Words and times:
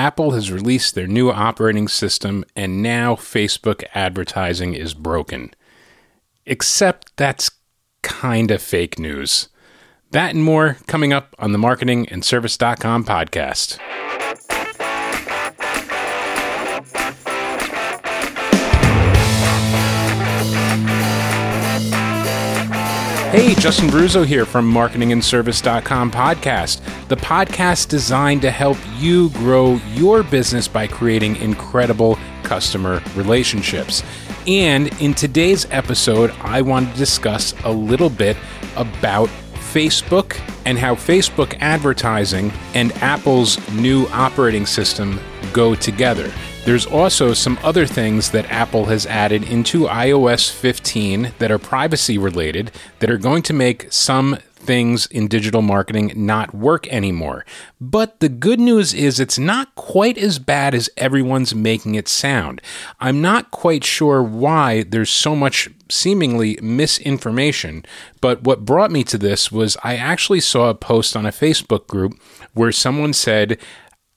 Apple 0.00 0.30
has 0.30 0.50
released 0.50 0.94
their 0.94 1.06
new 1.06 1.30
operating 1.30 1.86
system, 1.86 2.42
and 2.56 2.82
now 2.82 3.14
Facebook 3.16 3.84
advertising 3.94 4.72
is 4.72 4.94
broken. 4.94 5.52
Except 6.46 7.14
that's 7.18 7.50
kind 8.00 8.50
of 8.50 8.62
fake 8.62 8.98
news. 8.98 9.50
That 10.10 10.34
and 10.34 10.42
more 10.42 10.78
coming 10.86 11.12
up 11.12 11.36
on 11.38 11.52
the 11.52 11.58
Marketing 11.58 12.08
and 12.08 12.24
Service.com 12.24 13.04
podcast. 13.04 13.78
Hey, 23.30 23.54
Justin 23.54 23.88
Bruzzo 23.90 24.26
here 24.26 24.44
from 24.44 24.68
marketingandservice.com 24.72 26.10
podcast, 26.10 26.80
the 27.06 27.14
podcast 27.14 27.88
designed 27.88 28.42
to 28.42 28.50
help 28.50 28.76
you 28.96 29.30
grow 29.30 29.74
your 29.94 30.24
business 30.24 30.66
by 30.66 30.88
creating 30.88 31.36
incredible 31.36 32.18
customer 32.42 33.00
relationships. 33.14 34.02
And 34.48 34.88
in 35.00 35.14
today's 35.14 35.64
episode, 35.70 36.32
I 36.40 36.62
want 36.62 36.90
to 36.90 36.98
discuss 36.98 37.54
a 37.62 37.70
little 37.70 38.10
bit 38.10 38.36
about 38.74 39.28
Facebook 39.28 40.36
and 40.66 40.76
how 40.76 40.96
Facebook 40.96 41.56
advertising 41.60 42.50
and 42.74 42.90
Apple's 42.94 43.60
new 43.70 44.06
operating 44.08 44.66
system 44.66 45.20
go 45.52 45.76
together. 45.76 46.32
There's 46.70 46.86
also 46.86 47.34
some 47.34 47.58
other 47.64 47.84
things 47.84 48.30
that 48.30 48.48
Apple 48.48 48.84
has 48.84 49.04
added 49.04 49.42
into 49.42 49.88
iOS 49.88 50.52
15 50.52 51.32
that 51.40 51.50
are 51.50 51.58
privacy 51.58 52.16
related 52.16 52.70
that 53.00 53.10
are 53.10 53.18
going 53.18 53.42
to 53.42 53.52
make 53.52 53.92
some 53.92 54.38
things 54.54 55.06
in 55.06 55.26
digital 55.26 55.62
marketing 55.62 56.12
not 56.14 56.54
work 56.54 56.86
anymore. 56.86 57.44
But 57.80 58.20
the 58.20 58.28
good 58.28 58.60
news 58.60 58.94
is 58.94 59.18
it's 59.18 59.36
not 59.36 59.74
quite 59.74 60.16
as 60.16 60.38
bad 60.38 60.72
as 60.72 60.88
everyone's 60.96 61.56
making 61.56 61.96
it 61.96 62.06
sound. 62.06 62.62
I'm 63.00 63.20
not 63.20 63.50
quite 63.50 63.82
sure 63.82 64.22
why 64.22 64.84
there's 64.84 65.10
so 65.10 65.34
much 65.34 65.68
seemingly 65.88 66.56
misinformation, 66.62 67.84
but 68.20 68.44
what 68.44 68.64
brought 68.64 68.92
me 68.92 69.02
to 69.02 69.18
this 69.18 69.50
was 69.50 69.76
I 69.82 69.96
actually 69.96 70.38
saw 70.38 70.70
a 70.70 70.76
post 70.76 71.16
on 71.16 71.26
a 71.26 71.30
Facebook 71.30 71.88
group 71.88 72.12
where 72.54 72.70
someone 72.70 73.12
said, 73.12 73.58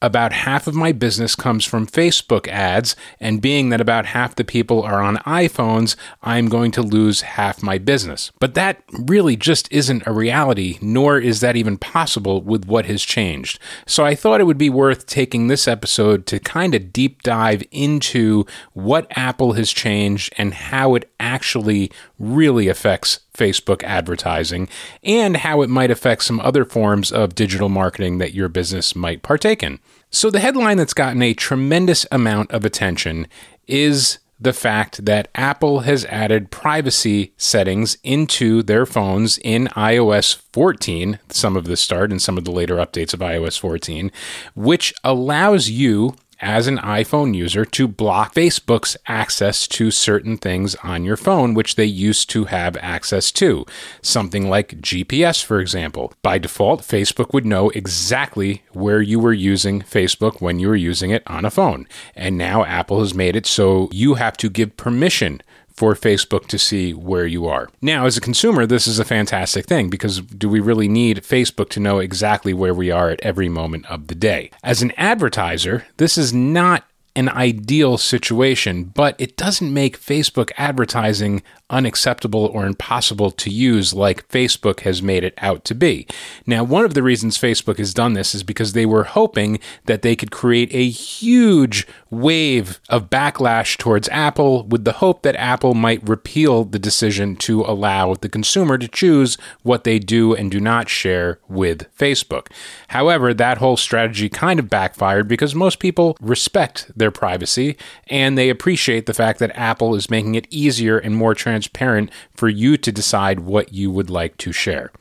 about 0.04 0.34
half 0.34 0.68
of 0.68 0.76
my 0.76 0.92
business 0.92 1.34
comes 1.34 1.64
from 1.64 1.88
Facebook 1.88 2.48
ads, 2.50 2.96
and 3.22 3.42
being 3.42 3.70
that 3.70 3.82
about 3.82 4.08
half 4.08 4.36
the 4.36 4.44
people 4.44 4.84
are 4.84 5.02
on 5.02 5.16
iPhones, 5.20 5.96
I'm 6.22 6.50
going 6.50 6.72
to 6.72 6.82
lose 6.82 7.22
half 7.22 7.64
my 7.64 7.78
business. 7.78 8.32
But 8.40 8.54
that 8.54 8.84
really 8.92 9.38
just 9.38 9.72
isn't 9.72 10.06
a 10.06 10.12
reality, 10.12 10.78
nor 10.82 11.18
is 11.20 11.40
that 11.40 11.56
even 11.56 11.78
possible 11.78 12.42
with 12.42 12.66
what 12.66 12.86
has 12.86 13.02
changed. 13.02 13.60
So 13.88 14.04
I 14.04 14.14
thought 14.14 14.42
it 14.42 14.46
would 14.46 14.58
be 14.58 14.70
worth 14.70 15.06
taking 15.06 15.48
this 15.48 15.70
episode 15.70 16.26
to 16.28 16.40
kind 16.40 16.76
of 16.76 16.92
deep 16.92 17.24
dive 17.24 17.64
into 17.72 18.46
what 18.74 19.08
Apple 19.12 19.54
has 19.54 19.72
changed 19.72 20.34
and 20.38 20.54
how 20.54 20.96
it 20.96 21.10
actually 21.18 21.90
really 22.20 22.68
affects 22.68 23.22
Facebook 23.34 23.84
advertising 23.84 24.68
and 25.04 25.38
how 25.38 25.62
it 25.62 25.70
might 25.70 25.92
affect 25.92 26.24
some 26.24 26.40
other 26.40 26.66
forms 26.66 27.12
of 27.12 27.36
digital 27.36 27.70
marketing 27.70 28.18
that 28.20 28.34
your 28.34 28.50
business 28.50 28.96
might 28.96 29.24
partake 29.24 29.64
in. 29.64 29.80
So, 30.10 30.30
the 30.30 30.40
headline 30.40 30.78
that's 30.78 30.94
gotten 30.94 31.22
a 31.22 31.34
tremendous 31.34 32.06
amount 32.12 32.52
of 32.52 32.64
attention 32.66 33.28
is 33.68 34.20
the 34.40 34.54
fact 34.54 35.06
that 35.06 35.30
Apple 35.36 35.82
has 35.82 36.06
added 36.06 36.52
privacy 36.52 37.34
settings 37.38 37.98
into 38.04 38.62
their 38.62 38.86
phones 38.86 39.38
in 39.38 39.68
iOS 39.70 40.36
14, 40.52 41.20
some 41.30 41.56
of 41.56 41.66
the 41.66 41.78
start 41.78 42.12
and 42.12 42.22
some 42.22 42.38
of 42.38 42.44
the 42.44 42.52
later 42.52 42.76
updates 42.76 43.14
of 43.14 43.22
iOS 43.22 43.58
14, 43.58 44.12
which 44.54 44.94
allows 45.04 45.70
you 45.70 46.16
as 46.44 46.68
an 46.68 46.78
iPhone 46.78 47.34
user 47.34 47.64
to 47.64 47.88
block 47.88 48.36
Facebook's 48.36 48.98
access 49.08 49.68
to 49.70 49.90
certain 49.90 50.38
things 50.38 50.76
on 50.84 51.06
your 51.06 51.16
phone, 51.16 51.54
which 51.54 51.76
they 51.76 51.86
used 51.86 52.30
to 52.32 52.46
have 52.46 52.76
access 52.78 53.32
to. 53.32 53.66
Something 54.02 54.50
like 54.50 54.82
GPS, 54.82 55.44
for 55.44 55.60
example. 55.60 56.14
By 56.22 56.38
default, 56.38 56.82
Facebook 56.82 57.34
would 57.34 57.46
know 57.46 57.70
exactly 57.70 58.62
where 58.74 59.02
you 59.02 59.20
were 59.20 59.34
using 59.34 59.82
Facebook 59.82 60.42
when 60.42 60.60
you 60.60 60.68
were 60.68 60.76
using 60.76 61.12
it 61.12 61.24
on 61.28 61.46
a 61.46 61.52
phone. 61.52 61.88
And 62.16 62.38
now 62.38 62.66
Apple 62.66 63.00
has 63.00 63.14
made 63.14 63.36
it 63.36 63.46
so 63.46 63.90
you 63.92 64.16
have 64.16 64.36
to 64.38 64.50
give 64.50 64.76
permission 64.76 65.42
for 65.74 65.96
Facebook 65.96 66.48
to 66.48 66.60
see 66.60 66.94
where 66.94 67.26
you 67.26 67.48
are. 67.48 67.70
Now, 67.82 68.06
as 68.06 68.18
a 68.18 68.22
consumer, 68.22 68.66
this 68.66 68.88
is 68.88 69.00
a 69.00 69.06
fantastic 69.06 69.66
thing 69.66 69.90
because 69.90 70.22
do 70.22 70.48
we 70.48 70.60
really 70.60 70.88
need 70.88 71.24
Facebook 71.24 71.70
to 71.70 71.80
know 71.80 72.00
exactly 72.00 72.54
where 72.54 72.74
we 72.74 72.92
are 72.92 73.10
at 73.10 73.22
every 73.22 73.50
moment 73.50 73.86
of 73.88 74.08
the 74.08 74.16
day? 74.16 74.52
As 74.64 74.82
an 74.82 74.92
advertiser, 74.98 75.86
this 75.98 76.18
is 76.18 76.34
not 76.34 76.86
an 77.16 77.30
ideal 77.30 77.98
situation, 77.98 78.86
but 78.86 79.16
it 79.20 79.38
doesn't 79.38 79.74
make 79.74 80.00
Facebook 80.00 80.52
advertising 80.58 81.44
unacceptable 81.70 82.46
or 82.46 82.66
impossible 82.66 83.32
to 83.32 83.50
use 83.50 83.94
like 83.94 84.28
Facebook 84.28 84.82
has 84.82 85.02
made 85.02 85.24
it 85.24 85.34
out 85.38 85.64
to 85.66 85.74
be. 85.74 86.06
Now, 86.46 86.64
one 86.64 86.86
of 86.86 86.94
the 86.94 87.04
reasons 87.04 87.38
Facebook 87.38 87.78
has 87.78 87.94
done 87.94 88.14
this 88.14 88.36
is 88.36 88.44
because 88.44 88.74
they 88.74 88.86
were 88.86 89.06
hoping 89.06 89.60
that 89.86 90.02
they 90.02 90.16
could 90.16 90.32
create 90.32 90.74
a 90.74 90.90
huge 90.90 91.88
wave 92.10 92.80
of 92.90 93.10
backlash 93.10 93.78
towards 93.78 94.10
Apple 94.10 94.64
with 94.66 94.84
the 94.84 94.94
hope 94.94 95.24
that 95.24 95.36
Apple 95.38 95.74
might 95.74 96.08
repeal 96.08 96.64
the 96.64 96.78
decision 96.78 97.36
to 97.38 97.62
allow 97.62 98.14
the 98.14 98.30
consumer 98.30 98.78
to 98.78 98.88
choose 98.88 99.38
what 99.64 99.84
they 99.84 100.00
do 100.00 100.36
and 100.36 100.52
do 100.52 100.60
not 100.60 100.90
share 100.90 101.40
with 101.48 101.88
Facebook. 101.98 102.48
However, 102.90 103.34
that 103.34 103.58
whole 103.58 103.78
strategy 103.78 104.30
kind 104.30 104.60
of 104.60 104.70
backfired 104.70 105.28
because 105.28 105.56
most 105.56 105.80
people 105.80 106.18
respect 106.22 106.92
their 106.96 107.12
privacy 107.12 107.78
and 108.08 108.38
they 108.38 108.50
appreciate 108.50 109.06
the 109.06 109.14
fact 109.14 109.40
that 109.40 109.58
Apple 109.58 109.96
is 109.96 110.10
making 110.10 110.36
it 110.36 110.48
easier 110.52 110.98
and 110.98 111.16
more 111.16 111.34
transparent 111.34 111.53
transparent 111.54 112.12
for 112.36 112.50
you 112.50 112.78
to 112.78 112.92
decide 112.92 113.42
what 113.42 113.74
you 113.74 113.92
would 113.92 114.10
like 114.10 114.38
to 114.38 114.52
share. 114.52 114.92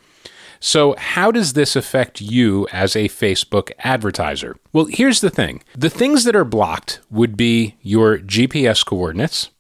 So, 0.61 0.95
how 0.97 1.33
does 1.33 1.55
this 1.55 1.75
affect 1.75 2.21
you 2.21 2.69
as 2.73 2.95
a 2.95 3.09
Facebook 3.09 3.73
advertiser? 3.81 4.57
Well, 4.73 4.85
here's 4.85 5.21
the 5.21 5.31
thing 5.31 5.63
the 5.75 5.91
things 5.91 6.23
that 6.25 6.37
are 6.37 6.45
blocked 6.45 7.01
would 7.11 7.37
be 7.37 7.75
your 7.83 8.19
GPS 8.19 8.87
coordinates, 8.87 9.51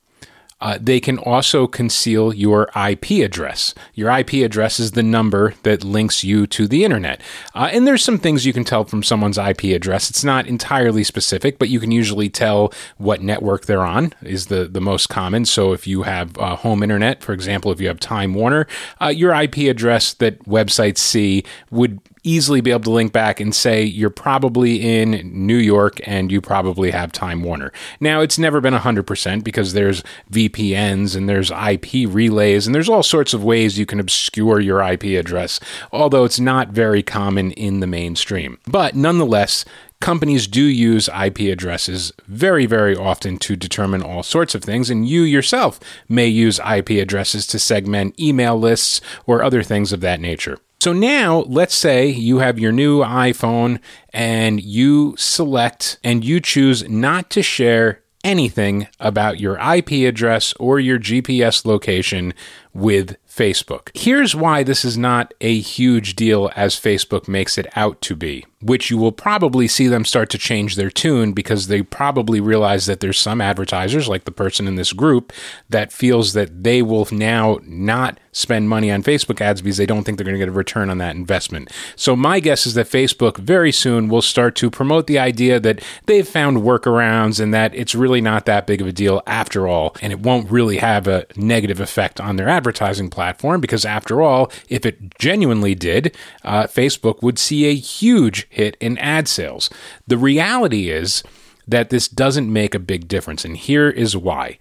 uh, 0.63 0.79
they 0.81 1.01
can 1.01 1.19
also 1.19 1.67
conceal 1.67 2.33
your 2.33 2.71
IP 2.77 3.11
address. 3.25 3.75
Your 3.95 4.17
IP 4.17 4.35
address 4.35 4.79
is 4.79 4.93
the 4.93 5.03
number 5.03 5.55
that 5.65 5.83
links 5.83 6.23
you 6.23 6.47
to 6.47 6.69
the 6.69 6.85
internet. 6.85 7.21
Uh, 7.53 7.69
and 7.73 7.85
there's 7.85 8.05
some 8.05 8.17
things 8.17 8.47
you 8.47 8.53
can 8.53 8.63
tell 8.63 8.85
from 8.85 9.03
someone's 9.03 9.39
IP 9.39 9.65
address. 9.65 10.09
It's 10.09 10.23
not 10.23 10.47
entirely 10.47 11.03
specific, 11.03 11.59
but 11.59 11.69
you 11.69 11.81
can 11.81 11.91
usually 11.91 12.29
tell 12.29 12.73
what 12.97 13.23
network 13.23 13.67
they're 13.67 13.85
on, 13.85 14.13
is 14.23 14.47
the, 14.47 14.67
the 14.69 14.81
most 14.81 15.09
common. 15.09 15.47
So 15.47 15.73
if 15.73 15.89
you 15.89 16.03
have 16.03 16.39
uh, 16.39 16.55
home 16.55 16.85
internet, 16.85 17.25
for 17.25 17.33
example, 17.33 17.73
if 17.73 17.81
you 17.81 17.89
have 17.89 17.99
Time 17.99 18.33
Warner, 18.33 18.69
uh, 19.01 19.09
your 19.09 19.35
IP 19.35 19.59
address 19.69 20.15
that 20.15 20.45
websites 20.45 20.99
see 20.99 21.43
would 21.73 21.99
easily 22.25 22.61
be 22.61 22.71
able 22.71 22.81
to 22.81 22.91
link 22.91 23.13
back 23.13 23.41
and 23.41 23.55
say 23.55 23.83
you're 23.83 24.11
probably 24.11 25.01
in 25.01 25.31
New 25.33 25.57
York 25.57 26.01
and 26.05 26.31
you 26.31 26.41
probably 26.41 26.91
have 26.91 27.13
Time 27.13 27.43
Warner. 27.43 27.73
Now, 28.01 28.21
it's 28.21 28.39
never 28.39 28.61
been 28.61 28.75
100% 28.75 29.45
because 29.45 29.73
there's 29.73 30.03
VPNs 30.31 31.17
and 31.17 31.29
there's 31.29 31.51
IP 31.51 32.09
relays 32.09 32.67
and 32.67 32.75
there's 32.75 32.89
all 32.89 33.03
sorts 33.03 33.35
of 33.35 33.45
ways 33.45 33.79
you 33.79 33.87
can 33.87 34.01
obscure 34.01 34.61
your 34.61 34.83
IP 34.83 35.05
address, 35.05 35.61
although 35.93 36.25
it's 36.25 36.41
not 36.41 36.69
very 36.69 37.03
common 37.03 37.53
in 37.53 37.81
the 37.81 37.87
mainstream. 37.87 38.59
But 38.67 38.95
nonetheless, 38.95 39.65
companies 40.03 40.47
do 40.49 40.63
use 40.63 41.09
IP 41.09 41.41
addresses 41.41 42.13
very, 42.27 42.67
very 42.67 42.95
often 42.97 43.39
to 43.39 43.57
determine 43.57 44.03
all 44.03 44.23
sorts 44.23 44.55
of 44.55 44.63
things, 44.63 44.91
and 44.91 45.09
you 45.09 45.23
yourself 45.23 45.79
may 46.09 46.27
use 46.27 46.59
IP 46.59 46.91
addresses 46.91 47.47
to 47.47 47.59
segment 47.59 48.19
email 48.21 48.59
lists 48.59 49.01
or 49.27 49.43
other 49.43 49.63
things 49.63 49.93
of 49.93 50.01
that 50.01 50.21
nature. 50.21 50.59
So 50.83 50.93
now 50.93 51.45
let's 51.47 51.77
say 51.77 52.09
you 52.09 52.39
have 52.39 52.59
your 52.59 52.73
new 52.73 53.03
iPhone 53.03 53.79
and 54.13 54.61
you 54.61 55.15
select 55.17 56.01
and 56.03 56.25
you 56.25 56.41
choose 56.41 56.89
not 56.89 57.31
to 57.31 57.41
share 57.41 58.03
anything 58.25 58.89
about 58.99 59.39
your 59.39 59.61
IP 59.61 59.93
address 60.09 60.53
or 60.59 60.81
your 60.81 60.99
GPS 60.99 61.65
location 61.65 62.35
with 62.75 63.17
Facebook. 63.29 63.91
Here's 63.95 64.35
why 64.35 64.65
this 64.65 64.85
is 64.85 64.99
not 64.99 65.33
a 65.41 65.61
huge 65.61 66.17
deal 66.17 66.51
as 66.57 66.75
Facebook 66.75 67.29
makes 67.29 67.59
it 67.59 67.69
out 67.77 68.01
to 68.01 68.17
be, 68.17 68.45
which 68.63 68.91
you 68.91 68.97
will 68.97 69.13
probably 69.13 69.69
see 69.69 69.89
them 69.89 70.05
start 70.05 70.31
to 70.31 70.39
change 70.39 70.77
their 70.77 70.91
tune 70.91 71.33
because 71.33 71.67
they 71.67 71.83
probably 71.83 72.41
realize 72.41 72.87
that 72.87 73.01
there's 73.01 73.19
some 73.19 73.41
advertisers, 73.41 74.09
like 74.09 74.25
the 74.25 74.31
person 74.31 74.67
in 74.69 74.77
this 74.77 74.93
group, 74.93 75.33
that 75.69 75.93
feels 75.93 76.33
that 76.33 76.63
they 76.63 76.83
will 76.83 77.07
now 77.11 77.59
not 77.65 78.19
spend 78.33 78.69
money 78.69 78.91
on 78.91 79.03
Facebook 79.03 79.41
ads 79.41 79.61
because 79.61 79.77
they 79.77 79.87
don't 79.87 80.05
think 80.05 80.17
they're 80.17 80.25
going 80.25 80.35
to 80.35 80.39
get 80.39 80.49
a 80.49 80.53
return 80.53 80.89
on 80.89 80.99
that 80.99 81.15
investment. 81.15 81.71
So 81.97 82.17
my 82.17 82.41
guess 82.41 82.67
is 82.67 82.75
that 82.75 82.87
Facebook 82.87 83.37
very 83.37 83.71
soon 83.73 84.09
will 84.09 84.23
start 84.23 84.57
to 84.57 84.71
promote 84.71 85.07
the 85.07 85.19
idea 85.19 85.61
that 85.61 85.83
they've 86.07 86.27
found 86.27 86.59
workarounds 86.59 87.41
and 87.41 87.53
that 87.53 87.75
it's 87.75 87.95
really 87.95 88.23
not 88.23 88.47
that 88.47 88.67
big 88.67 88.81
of 88.81 88.87
a 88.87 88.93
deal 88.93 89.23
after 89.27 89.69
all, 89.69 89.95
and 90.01 90.13
it 90.13 90.21
won't 90.21 90.51
really 90.51 90.79
have 90.79 91.07
a 91.07 91.27
negative 91.37 91.81
effect 91.81 92.21
on 92.21 92.37
their 92.37 92.49
advertising 92.49 93.11
platform 93.11 93.61
because, 93.61 93.85
after 93.85 94.23
all, 94.23 94.51
if 94.69 94.87
it 94.87 95.19
genuinely 95.19 95.75
did, 95.75 96.17
uh, 96.45 96.65
Facebook 96.65 97.23
would 97.23 97.39
see 97.39 97.67
a 97.67 97.75
huge 97.75 98.49
hit 98.53 98.77
in 98.81 98.99
ad 98.99 99.29
sales. 99.29 99.71
The 100.07 100.19
reality 100.19 100.91
is 100.91 101.23
that 101.67 101.89
this 101.89 102.07
doesn't 102.07 102.53
make 102.53 102.75
a 102.75 102.79
big 102.79 103.09
difference, 103.09 103.47
and 103.47 103.57
here 103.57 103.89
is 103.89 104.15
why. 104.15 104.59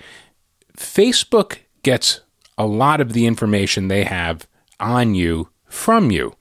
Facebook 0.77 1.57
gets 1.83 2.21
a 2.57 2.65
lot 2.65 3.01
of 3.01 3.11
the 3.11 3.25
information 3.25 3.89
they 3.89 4.05
have 4.05 4.47
on 4.79 5.13
you 5.13 5.49
from 5.67 6.09
you. 6.09 6.35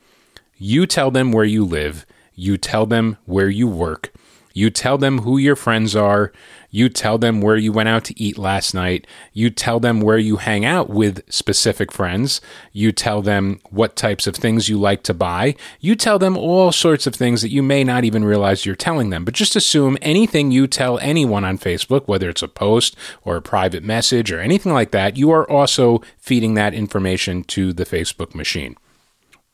You 0.57 0.87
tell 0.87 1.11
them 1.11 1.33
where 1.33 1.45
you 1.45 1.65
live, 1.65 2.07
you 2.35 2.57
tell 2.57 2.87
them 2.87 3.17
where 3.25 3.49
you 3.49 3.67
work, 3.67 4.13
you 4.55 4.71
tell 4.71 4.97
them 4.97 5.19
who 5.19 5.37
your 5.37 5.57
friends 5.57 5.97
are. 5.97 6.33
You 6.71 6.89
tell 6.89 7.19
them 7.19 7.41
where 7.41 7.57
you 7.57 7.73
went 7.73 7.89
out 7.89 8.05
to 8.05 8.21
eat 8.21 8.39
last 8.39 8.75
night. 8.75 9.07
You 9.33 9.51
tell 9.51 9.81
them 9.81 10.01
where 10.01 10.19
you 10.19 10.37
hang 10.37 10.65
out 10.65 10.89
with 10.89 11.23
specific 11.33 11.91
friends. 11.91 12.41
You 12.73 12.93
tell 12.93 13.23
them 13.23 13.61
what 13.71 13.97
types 13.97 14.27
of 14.27 14.37
things 14.37 14.69
you 14.69 14.79
like 14.79 15.03
to 15.05 15.15
buy. 15.15 15.57
You 15.81 15.97
tell 15.97 16.19
them 16.19 16.37
all 16.37 16.71
sorts 16.73 17.07
of 17.07 17.15
things 17.15 17.43
that 17.43 17.51
you 17.51 17.63
may 17.63 17.83
not 17.83 18.05
even 18.05 18.25
realize 18.25 18.65
you're 18.65 18.77
telling 18.77 19.11
them. 19.11 19.25
But 19.25 19.35
just 19.35 19.57
assume 19.57 19.99
anything 20.01 20.51
you 20.51 20.67
tell 20.67 20.99
anyone 20.99 21.45
on 21.45 21.59
Facebook, 21.59 22.07
whether 22.07 22.29
it's 22.29 22.43
a 22.43 22.49
post 22.49 22.97
or 23.25 23.37
a 23.37 23.43
private 23.43 23.83
message 23.83 24.31
or 24.31 24.41
anything 24.41 24.73
like 24.73 24.93
that, 24.93 25.17
you 25.17 25.31
are 25.31 25.49
also 25.51 26.03
feeding 26.19 26.55
that 26.55 26.75
information 26.75 27.43
to 27.45 27.73
the 27.73 27.85
Facebook 27.85 28.35
machine. 28.35 28.77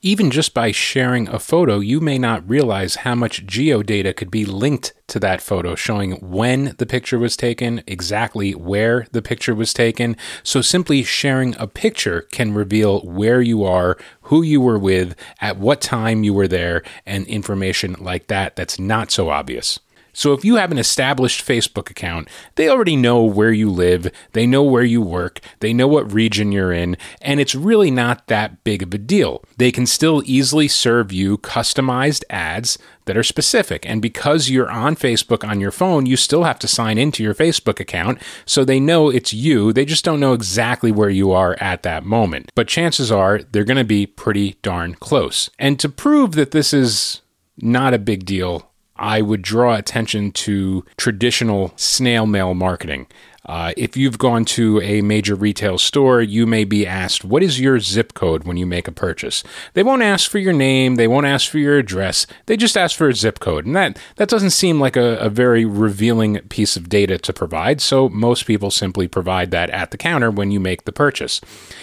Even 0.07 0.31
just 0.31 0.55
by 0.55 0.71
sharing 0.71 1.27
a 1.27 1.41
photo, 1.41 1.81
you 1.81 2.01
may 2.01 2.17
not 2.17 2.49
realize 2.49 2.95
how 2.95 3.17
much 3.17 3.45
geodata 3.45 4.15
could 4.15 4.31
be 4.31 4.45
linked 4.45 4.95
to 5.09 5.19
that 5.19 5.43
photo, 5.43 5.75
showing 5.75 6.13
when 6.21 6.77
the 6.79 6.87
picture 6.87 7.19
was 7.19 7.37
taken, 7.37 7.83
exactly 7.89 8.55
where 8.55 9.09
the 9.11 9.21
picture 9.21 9.53
was 9.53 9.75
taken. 9.75 10.17
So 10.45 10.61
simply 10.61 11.03
sharing 11.03 11.57
a 11.59 11.67
picture 11.67 12.21
can 12.21 12.55
reveal 12.55 13.01
where 13.01 13.43
you 13.43 13.65
are, 13.65 13.99
who 14.21 14.43
you 14.43 14.61
were 14.61 14.79
with, 14.79 15.17
at 15.41 15.59
what 15.59 15.81
time 15.81 16.23
you 16.23 16.33
were 16.33 16.47
there, 16.47 16.85
and 17.05 17.27
information 17.27 17.97
like 17.99 18.29
that 18.29 18.55
that's 18.55 18.79
not 18.79 19.11
so 19.11 19.29
obvious. 19.29 19.81
So 20.17 20.33
if 20.33 20.47
you 20.47 20.57
have 20.57 20.73
an 20.73 20.79
established 20.79 21.47
Facebook 21.47 21.91
account, 21.91 22.29
they 22.55 22.71
already 22.71 22.97
know 22.97 23.23
where 23.23 23.53
you 23.53 23.69
live, 23.69 24.11
they 24.33 24.47
know 24.47 24.63
where 24.63 24.83
you 24.83 25.03
work, 25.03 25.41
they 25.61 25.75
know 25.75 25.87
what 25.87 26.11
region 26.11 26.53
you're 26.53 26.73
in, 26.73 26.97
and 27.21 27.39
it's 27.39 27.55
really 27.55 27.91
not 27.91 28.27
that 28.29 28.65
big 28.65 28.83
of 28.83 28.95
a 28.95 28.99
deal. 28.99 29.45
They 29.59 29.71
can 29.71 29.85
still 29.85 30.23
easily 30.25 30.69
serve 30.69 31.13
you 31.13 31.37
customized 31.37 32.25
ads 32.31 32.79
that 33.05 33.19
are 33.19 33.23
specific. 33.23 33.85
And 33.85 34.01
because 34.01 34.49
you're 34.49 34.71
on 34.71 34.97
Facebook 34.97 35.47
on 35.47 35.61
your 35.61 35.71
phone, 35.71 36.07
you 36.07 36.17
still 36.17 36.45
have 36.45 36.59
to 36.61 36.67
sign 36.67 36.97
into 36.97 37.23
your 37.23 37.35
Facebook 37.35 37.79
account. 37.79 38.19
So 38.47 38.65
they 38.65 38.81
know 38.81 39.11
it's 39.11 39.35
you. 39.35 39.71
They 39.71 39.85
just 39.85 40.05
don't 40.05 40.19
know 40.19 40.33
exactly 40.33 40.91
where 40.91 41.11
you 41.11 41.31
are 41.31 41.59
at 41.61 41.83
that 41.83 42.07
moment. 42.07 42.51
But 42.55 42.69
chances 42.69 43.13
are 43.13 43.43
they're 43.43 43.65
going 43.65 43.77
to 43.77 43.85
be 43.85 44.07
pretty 44.07 44.57
darn 44.63 44.95
close. 44.95 45.51
And 45.59 45.79
to 45.79 45.91
prove 45.91 46.33
that 46.33 46.53
this 46.53 46.73
is 46.73 47.21
not 47.59 47.93
a 47.93 47.99
big 47.99 48.25
deal, 48.25 48.71
I 48.99 49.23
would 49.23 49.43
draw 49.43 49.77
attention 49.77 50.33
to 50.33 50.85
traditional 50.97 51.73
snail 51.77 52.27
mail 52.27 52.55
marketing. 52.55 53.07
Uh, 53.47 53.73
if 53.77 53.97
you've 53.97 54.19
gone 54.19 54.45
to 54.45 54.81
a 54.83 55.01
major 55.03 55.37
retail 55.37 55.79
store, 55.79 56.21
you 56.21 56.47
may 56.47 56.65
be 56.65 56.87
asked, 56.87 57.25
What 57.25 57.45
is 57.45 57.61
your 57.61 57.79
zip 57.79 58.13
code 58.13 58.45
when 58.45 58.57
you 58.57 58.67
make 58.67 58.89
a 58.89 58.93
purchase? 58.93 59.45
They 59.75 59.85
won't 59.85 60.03
ask 60.03 60.29
for 60.29 60.39
your 60.39 60.53
name, 60.53 60.97
they 60.97 61.07
won't 61.07 61.27
ask 61.27 61.49
for 61.49 61.59
your 61.59 61.79
address, 61.79 62.27
they 62.47 62.57
just 62.57 62.77
ask 62.77 62.97
for 62.97 63.09
a 63.09 63.15
zip 63.15 63.39
code. 63.39 63.65
And 63.65 63.77
that, 63.77 63.99
that 64.17 64.29
doesn't 64.29 64.51
seem 64.51 64.81
like 64.81 64.97
a, 64.97 65.17
a 65.19 65.31
very 65.31 65.65
revealing 65.65 66.41
piece 66.49 66.77
of 66.77 66.89
data 66.89 67.19
to 67.19 67.33
provide, 67.33 67.81
so 67.81 68.09
most 68.09 68.47
people 68.47 68.73
simply 68.73 69.07
provide 69.07 69.53
that 69.53 69.71
at 69.71 69.93
the 69.93 69.99
counter 69.99 70.31
when 70.31 70.51
you 70.51 70.59
make 70.59 70.85
the 70.85 70.93
purchase. 70.93 71.41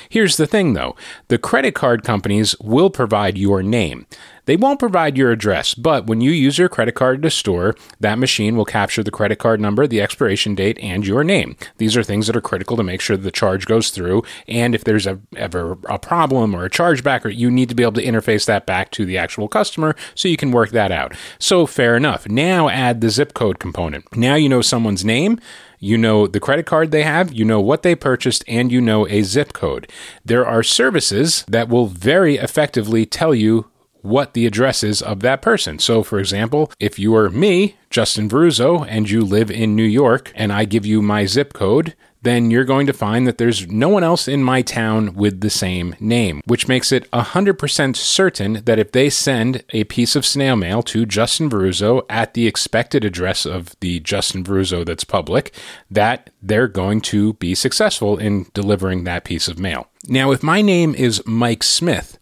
Here's 0.09 0.35
the 0.35 0.47
thing 0.47 0.73
though 0.73 0.97
the 1.29 1.37
credit 1.37 1.73
card 1.73 2.03
companies 2.03 2.59
will 2.59 2.89
provide 2.89 3.37
your 3.37 3.63
name. 3.63 4.05
They 4.45 4.57
won't 4.57 4.79
provide 4.79 5.17
your 5.17 5.31
address, 5.31 5.73
but 5.73 6.05
when 6.05 6.19
you 6.19 6.31
use 6.31 6.57
your 6.57 6.69
credit 6.69 6.95
card 6.95 7.19
at 7.19 7.27
a 7.27 7.29
store, 7.29 7.75
that 7.99 8.19
machine 8.19 8.55
will 8.57 8.65
capture 8.65 9.03
the 9.03 9.11
credit 9.11 9.39
card 9.39 9.61
number, 9.61 9.87
the 9.87 10.01
expiration 10.01 10.53
date, 10.53 10.77
and 10.79 11.05
your 11.05 11.23
name. 11.23 11.55
These 11.77 11.95
are 11.95 12.03
things 12.03 12.27
that 12.27 12.35
are 12.35 12.41
critical 12.41 12.75
to 12.77 12.83
make 12.83 12.99
sure 13.01 13.15
the 13.15 13.31
charge 13.31 13.65
goes 13.65 13.89
through. 13.89 14.23
And 14.47 14.75
if 14.75 14.83
there's 14.83 15.07
a, 15.07 15.19
ever 15.35 15.77
a 15.87 15.97
problem 15.97 16.53
or 16.53 16.65
a 16.65 16.69
chargeback, 16.69 17.23
or 17.23 17.29
you 17.29 17.49
need 17.49 17.69
to 17.69 17.75
be 17.75 17.83
able 17.83 17.93
to 17.93 18.03
interface 18.03 18.45
that 18.45 18.65
back 18.65 18.91
to 18.91 19.05
the 19.05 19.17
actual 19.17 19.47
customer 19.47 19.95
so 20.15 20.27
you 20.27 20.37
can 20.37 20.51
work 20.51 20.71
that 20.71 20.91
out. 20.91 21.15
So 21.39 21.65
fair 21.65 21.95
enough. 21.95 22.27
Now 22.27 22.69
add 22.69 23.01
the 23.01 23.09
zip 23.09 23.33
code 23.33 23.59
component. 23.59 24.15
Now 24.15 24.35
you 24.35 24.49
know 24.49 24.61
someone's 24.61 25.05
name 25.05 25.39
you 25.83 25.97
know 25.97 26.27
the 26.27 26.39
credit 26.39 26.65
card 26.65 26.91
they 26.91 27.03
have, 27.03 27.33
you 27.33 27.43
know 27.43 27.59
what 27.59 27.83
they 27.83 27.93
purchased, 27.93 28.41
and 28.47 28.71
you 28.71 28.79
know 28.79 29.05
a 29.09 29.21
zip 29.21 29.51
code. 29.51 29.91
There 30.23 30.47
are 30.47 30.63
services 30.63 31.43
that 31.49 31.67
will 31.67 31.87
very 31.87 32.37
effectively 32.37 33.05
tell 33.05 33.35
you 33.35 33.65
what 34.03 34.33
the 34.33 34.45
address 34.45 34.83
is 34.83 35.01
of 35.01 35.21
that 35.21 35.41
person. 35.41 35.79
So, 35.79 36.03
for 36.03 36.19
example, 36.19 36.71
if 36.79 36.99
you 36.99 37.15
are 37.15 37.29
me, 37.29 37.77
Justin 37.89 38.29
Veruzzo, 38.29 38.85
and 38.87 39.09
you 39.09 39.23
live 39.23 39.49
in 39.49 39.75
New 39.75 39.83
York, 39.83 40.31
and 40.35 40.53
I 40.53 40.65
give 40.65 40.85
you 40.85 41.01
my 41.01 41.25
zip 41.25 41.53
code, 41.53 41.95
then 42.23 42.49
you're 42.49 42.63
going 42.63 42.87
to 42.87 42.93
find 42.93 43.27
that 43.27 43.37
there's 43.37 43.67
no 43.67 43.89
one 43.89 44.03
else 44.03 44.27
in 44.27 44.43
my 44.43 44.61
town 44.61 45.13
with 45.13 45.41
the 45.41 45.49
same 45.49 45.95
name, 45.99 46.41
which 46.45 46.67
makes 46.67 46.91
it 46.91 47.09
100% 47.11 47.95
certain 47.95 48.53
that 48.65 48.79
if 48.79 48.91
they 48.93 49.09
send 49.09 49.63
a 49.71 49.83
piece 49.85 50.15
of 50.15 50.25
snail 50.25 50.55
mail 50.55 50.81
to 50.81 51.05
Justin 51.05 51.49
Veruzzo 51.49 52.05
at 52.09 52.33
the 52.33 52.47
expected 52.47 53.03
address 53.03 53.45
of 53.45 53.77
the 53.81 53.99
Justin 53.99 54.43
Veruzzo 54.43 54.85
that's 54.85 55.03
public, 55.03 55.53
that 55.91 56.29
they're 56.41 56.69
going 56.69 57.01
to 57.01 57.33
be 57.33 57.53
successful 57.53 58.17
in 58.17 58.47
delivering 58.53 59.03
that 59.03 59.25
piece 59.25 59.49
of 59.49 59.59
mail. 59.59 59.87
Now, 60.07 60.31
if 60.31 60.43
my 60.43 60.61
name 60.61 60.95
is 60.95 61.21
Mike 61.25 61.63
Smith, 61.63 62.12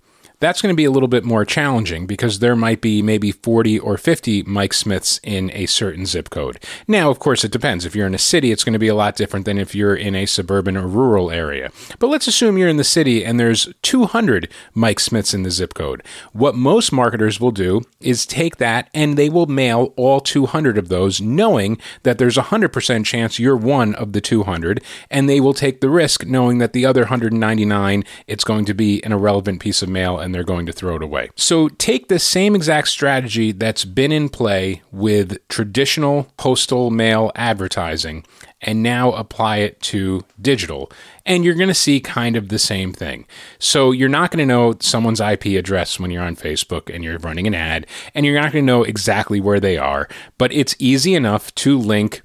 that's 0.42 0.62
going 0.62 0.74
to 0.74 0.78
be 0.78 0.86
a 0.86 0.92
little 0.92 1.08
bit 1.08 1.24
more 1.24 1.46
challenging 1.46 2.06
because 2.06 2.40
there 2.40 2.56
might 2.56 2.82
be 2.82 3.02
maybe 3.02 3.32
40 3.32 3.80
or 3.80 3.98
50 3.98 4.44
Mike 4.44 4.74
Smiths 4.74 5.20
in 5.24 5.52
a 5.54 5.68
certain 5.68 6.06
zip 6.06 6.30
code. 6.30 6.60
Now, 6.88 7.10
of 7.10 7.20
course, 7.20 7.44
it 7.44 7.52
depends. 7.52 7.86
If 7.86 7.96
you're 7.96 8.08
in 8.08 8.16
a 8.16 8.20
city, 8.20 8.52
it's 8.52 8.64
going 8.64 8.74
to 8.74 8.80
be 8.80 8.88
a 8.88 8.96
lot 8.96 9.16
different 9.16 9.46
than 9.46 9.60
if 9.60 9.76
you're 9.76 9.96
in 9.96 10.16
a 10.16 10.26
suburban 10.26 10.76
or 10.76 10.88
rural 10.88 11.32
area. 11.32 11.72
But 12.00 12.08
let's 12.08 12.28
assume 12.28 12.58
you're 12.58 12.68
in 12.68 12.78
the 12.78 12.84
city 12.84 13.24
and 13.24 13.40
there's 13.40 13.70
200 13.84 14.50
Mike 14.74 15.00
Smiths 15.00 15.34
in 15.34 15.44
the 15.44 15.52
zip 15.52 15.74
code. 15.76 16.04
What 16.34 16.56
most 16.56 16.92
marketers 16.92 17.40
will 17.40 17.52
do 17.52 17.82
is 18.00 18.26
take 18.26 18.58
that 18.58 18.90
and 18.94 19.18
they 19.18 19.30
will 19.30 19.46
mail 19.46 19.94
all 19.96 20.20
200 20.20 20.78
of 20.78 20.90
those, 20.90 21.22
knowing 21.22 21.80
that 22.02 22.18
there's 22.18 22.38
a 22.38 22.44
100% 22.44 23.06
chance 23.06 23.38
you're 23.38 23.56
one 23.56 23.94
of 23.94 24.14
the 24.14 24.22
200, 24.22 24.84
and 25.12 25.30
they 25.30 25.40
will 25.40 25.54
take 25.54 25.82
the 25.82 25.90
risk 25.90 26.26
knowing 26.26 26.58
that 26.58 26.74
the 26.74 26.86
other 26.86 27.02
199, 27.02 28.04
it's 28.26 28.44
going 28.44 28.66
to 28.66 28.74
be 28.74 29.04
an 29.04 29.12
irrelevant 29.12 29.60
piece 29.60 29.84
of 29.84 29.90
mail 29.90 30.18
and 30.18 30.31
and 30.32 30.36
they're 30.38 30.46
going 30.46 30.66
to 30.66 30.72
throw 30.72 30.96
it 30.96 31.04
away. 31.04 31.30
So 31.36 31.68
take 31.68 32.08
the 32.08 32.18
same 32.18 32.56
exact 32.56 32.88
strategy 32.88 33.52
that's 33.52 33.84
been 33.84 34.14
in 34.14 34.30
play 34.30 34.82
with 34.90 35.46
traditional 35.50 36.32
postal 36.38 36.90
mail 36.90 37.34
advertising 37.36 38.24
and 38.62 38.82
now 38.82 39.12
apply 39.12 39.58
it 39.58 39.82
to 39.82 40.24
digital. 40.42 40.90
And 41.26 41.44
you're 41.44 41.56
going 41.56 41.68
to 41.68 41.74
see 41.74 42.00
kind 42.00 42.38
of 42.38 42.48
the 42.48 42.60
same 42.60 42.94
thing. 42.94 43.26
So 43.60 43.92
you're 43.92 44.08
not 44.08 44.32
going 44.32 44.40
to 44.40 44.46
know 44.46 44.76
someone's 44.80 45.20
IP 45.20 45.48
address 45.48 46.00
when 46.00 46.12
you're 46.12 46.24
on 46.24 46.38
Facebook 46.38 46.94
and 46.94 47.04
you're 47.04 47.20
running 47.20 47.46
an 47.46 47.54
ad, 47.54 47.86
and 48.16 48.26
you're 48.26 48.40
not 48.40 48.54
going 48.54 48.64
to 48.64 48.72
know 48.72 48.84
exactly 48.84 49.42
where 49.42 49.60
they 49.60 49.78
are, 49.78 50.08
but 50.38 50.54
it's 50.54 50.78
easy 50.80 51.14
enough 51.14 51.54
to 51.56 51.78
link 51.78 52.22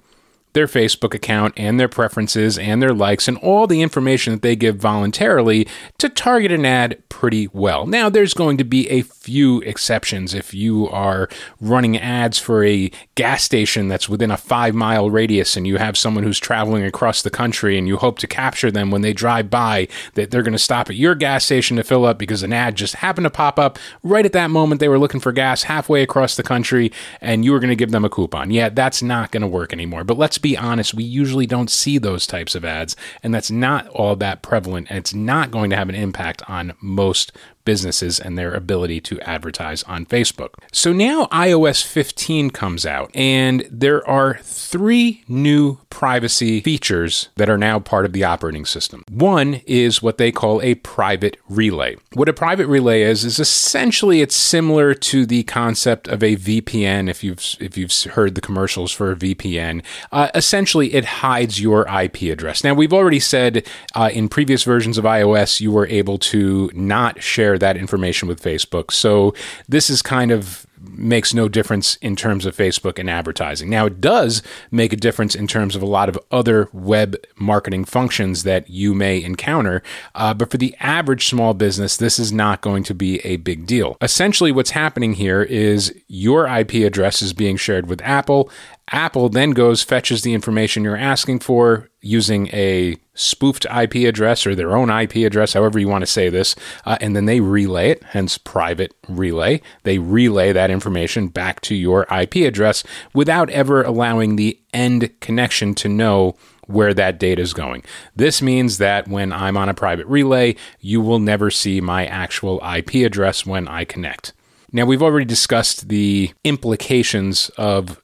their 0.57 0.67
Facebook 0.67 1.13
account 1.13 1.53
and 1.59 1.79
their 1.79 1.87
preferences 1.87 2.57
and 2.57 2.81
their 2.81 2.95
likes 2.95 3.29
and 3.29 3.37
all 3.39 3.67
the 3.67 3.83
information 3.83 4.33
that 4.33 4.41
they 4.41 4.57
give 4.57 4.77
voluntarily 4.77 5.69
to 5.99 6.09
target 6.09 6.51
an 6.51 6.65
ad 6.65 7.07
pretty 7.11 7.47
well. 7.53 7.87
Now, 7.87 8.09
there's 8.09 8.33
going 8.33 8.57
to 8.57 8.65
be 8.65 8.89
a 8.89 9.03
few 9.03 9.61
exceptions 9.61 10.33
if 10.33 10.55
you 10.55 10.89
are 10.89 11.29
running 11.61 11.99
ads 11.99 12.39
for 12.39 12.65
a 12.65 12.91
gas 13.17 13.45
station 13.45 13.89
that's 13.89 14.09
within 14.09 14.31
a 14.31 14.37
five 14.39 14.75
mile 14.75 15.11
radius 15.11 15.59
and 15.59 15.67
you 15.67 15.77
have 15.77 15.99
someone 15.99 16.25
who's 16.25 16.39
traveling 16.39 16.85
across 16.85 17.21
the 17.21 17.29
country 17.29 17.77
and 17.77 17.87
you 17.87 17.99
hope 17.99 18.19
to 18.21 18.27
capture 18.27 18.71
them 18.71 18.91
when 18.91 19.03
they 19.03 19.13
drive 19.13 19.51
by, 19.51 19.87
that 20.15 20.31
they're 20.31 20.43
going 20.43 20.53
to 20.53 20.59
stop 20.59 20.89
at 20.89 20.97
your 20.97 21.15
gas 21.15 21.45
station 21.45 21.77
to 21.77 21.85
fill 21.85 22.07
up 22.07 22.19
because 22.19 22.43
an 22.43 22.53
ad 22.53 22.77
just 22.77 22.95
happened 22.97 23.25
to 23.25 23.31
pop 23.31 23.59
up 23.59 23.79
right 24.03 24.25
at 24.25 24.33
that 24.33 24.51
moment 24.51 24.81
they 24.81 24.89
were 24.89 24.99
looking 24.99 25.21
for 25.21 25.33
gas 25.33 25.65
halfway 25.65 26.03
across 26.03 26.35
the 26.35 26.43
country 26.43 26.91
and 27.21 27.45
you 27.45 27.53
were 27.53 27.61
going 27.61 27.69
to 27.69 27.77
give 27.77 27.91
them 27.91 28.07
a 28.07 28.09
coupon. 28.09 28.51
Yeah, 28.51 28.71
that's 28.71 29.03
not 29.03 29.33
going 29.33 29.43
to 29.43 29.47
work 29.47 29.75
anymore. 29.75 30.03
But 30.03 30.17
let's 30.17 30.39
be 30.47 30.57
honest, 30.57 30.95
we 30.95 31.03
usually 31.03 31.47
don't 31.47 31.71
see 31.71 31.99
those 31.99 32.25
types 32.25 32.55
of 32.55 32.65
ads, 32.65 32.95
and 33.21 33.35
that's 33.35 33.51
not 33.51 33.89
all 33.89 34.15
that 34.15 34.43
prevalent, 34.43 34.87
and 34.89 34.97
it's 34.97 35.13
not 35.13 35.51
going 35.51 35.71
to 35.71 35.77
have 35.77 35.89
an 35.89 35.97
impact 35.97 36.41
on 36.49 36.73
most 36.81 37.33
businesses 37.67 38.19
and 38.19 38.39
their 38.39 38.55
ability 38.55 39.03
to 39.03 39.21
advertise 39.21 39.83
on 39.83 40.07
Facebook. 40.07 40.55
So 40.73 40.95
now 40.95 41.27
iOS 41.27 41.85
15 41.85 42.51
comes 42.51 42.87
out, 42.87 43.11
and 43.15 43.69
there 43.71 44.07
are 44.09 44.39
three 44.43 45.23
new 45.29 45.79
privacy 45.91 46.61
features 46.61 47.29
that 47.37 47.49
are 47.49 47.59
now 47.59 47.79
part 47.79 48.05
of 48.05 48.13
the 48.13 48.25
operating 48.25 48.65
system. 48.65 49.03
One 49.11 49.63
is 49.67 50.03
what 50.03 50.19
they 50.19 50.31
call 50.31 50.61
a 50.63 50.77
private 50.77 51.39
relay. 51.49 51.97
What 52.13 52.29
a 52.29 52.33
private 52.33 52.67
relay 52.67 53.03
is 53.03 53.25
is 53.25 53.39
essentially 53.39 54.21
it's 54.21 54.37
similar 54.37 54.95
to 54.95 55.27
the 55.27 55.43
concept 55.45 56.07
of 56.09 56.23
a 56.23 56.37
VPN. 56.37 57.09
If 57.09 57.25
you've 57.25 57.43
if 57.61 57.77
you've 57.77 57.93
heard 58.15 58.35
the 58.35 58.41
commercials 58.41 58.93
for 58.93 59.11
a 59.11 59.17
VPN, 59.17 59.83
uh, 60.13 60.29
essentially 60.35 60.95
it 60.95 61.05
hides 61.05 61.61
your 61.61 61.89
IP 61.89 62.23
address. 62.31 62.63
Now 62.63 62.75
we've 62.75 62.93
already 62.93 63.21
said 63.21 63.67
uh, 63.95 64.11
in 64.13 64.29
previous 64.29 64.65
versions 64.65 64.99
of 64.99 65.05
iOS 65.05 65.61
you 65.61 65.73
were 65.73 65.87
able 65.87 66.19
to 66.19 66.71
not 66.75 67.23
share 67.23 67.56
that 67.59 67.77
information 67.77 68.29
with 68.29 68.43
Facebook. 68.43 68.91
So 68.91 69.35
this 69.69 69.91
is 69.91 70.03
kind 70.03 70.31
of 70.31 70.67
makes 70.81 71.35
no 71.35 71.49
difference 71.49 71.97
in 71.97 72.17
terms 72.17 72.47
of 72.47 72.57
Facebook 72.57 72.99
and 72.99 73.09
advertising. 73.09 73.69
Now, 73.69 73.87
it 73.87 74.01
does 74.01 74.43
make 74.71 74.93
a 74.93 74.97
difference 74.97 75.35
in 75.35 75.47
terms 75.47 75.75
of 75.75 75.83
a 75.83 75.87
lot 75.87 76.09
of 76.09 76.19
other 76.31 76.69
web 76.73 77.17
marketing 77.37 77.85
functions 77.85 78.43
that 78.45 78.69
you 78.69 78.95
may 78.95 79.23
encounter, 79.23 79.83
uh, 80.15 80.35
but 80.35 80.51
for 80.51 80.59
the 80.59 80.75
average 80.81 81.29
small 81.29 81.55
business, 81.55 81.97
this 81.97 82.19
is 82.19 82.33
not 82.33 82.61
going 82.61 82.85
to 82.85 82.95
be 82.95 83.19
a 83.21 83.37
big 83.37 83.67
deal. 83.67 83.97
Essentially, 84.01 84.53
what's 84.53 84.71
happening 84.71 85.15
here 85.15 85.43
is 85.43 85.95
your 86.09 86.47
IP 86.47 86.75
address 86.75 87.23
is 87.23 87.33
being 87.33 87.57
shared 87.57 87.89
with 87.89 88.01
Apple. 88.03 88.51
Apple 88.93 89.29
then 89.29 89.51
goes, 89.51 89.83
fetches 89.83 90.23
the 90.23 90.33
information 90.33 90.85
you're 90.85 90.97
asking 90.97 91.41
for 91.41 91.91
using 92.01 92.47
a 92.49 92.97
spoofed 93.15 93.67
IP 93.67 93.97
address 94.07 94.47
or 94.47 94.55
their 94.55 94.77
own 94.77 94.91
IP 94.91 95.17
address, 95.17 95.55
however 95.55 95.79
you 95.79 95.89
want 95.89 96.03
to 96.03 96.07
say 96.07 96.29
this, 96.29 96.55
uh, 96.85 96.97
and 97.01 97.17
then 97.17 97.25
they 97.25 97.41
relay 97.41 97.91
it, 97.91 98.03
hence 98.05 98.39
private 98.39 98.95
relay. 99.09 99.61
They 99.83 99.99
relay 99.99 100.53
that 100.53 100.71
information 100.71 101.29
back 101.29 101.61
to 101.63 101.75
your 101.75 102.07
IP 102.13 102.37
address 102.37 102.85
without 103.13 103.51
ever 103.51 103.83
allowing 103.83 104.37
the 104.37 104.61
end 104.73 105.11
connection 105.21 105.75
to 105.77 105.89
know 105.89 106.37
where 106.67 106.95
that 106.95 107.19
data 107.19 107.43
is 107.43 107.55
going. 107.55 107.83
This 108.15 108.41
means 108.41 108.79
that 108.79 109.09
when 109.09 109.33
I'm 109.33 109.57
on 109.57 109.69
a 109.69 109.75
private 109.75 110.07
relay, 110.07 110.57
you 110.81 111.01
will 111.01 111.21
never 111.21 111.51
see 111.51 111.81
my 111.81 112.07
actual 112.07 112.61
IP 112.65 113.07
address 113.07 113.45
when 113.45 113.67
I 113.67 113.85
connect. 113.85 114.33
Now, 114.73 114.85
we've 114.85 115.03
already 115.03 115.25
discussed 115.25 115.89
the 115.89 116.33
implications 116.45 117.51
of 117.57 118.03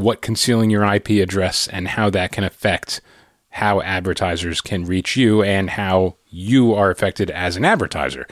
what 0.00 0.22
concealing 0.22 0.70
your 0.70 0.84
IP 0.84 1.10
address 1.10 1.68
and 1.68 1.88
how 1.88 2.10
that 2.10 2.32
can 2.32 2.44
affect 2.44 3.00
how 3.50 3.80
advertisers 3.80 4.60
can 4.60 4.84
reach 4.84 5.16
you 5.16 5.42
and 5.42 5.70
how 5.70 6.16
you 6.28 6.72
are 6.72 6.90
affected 6.90 7.30
as 7.30 7.56
an 7.56 7.64
advertiser. 7.64 8.26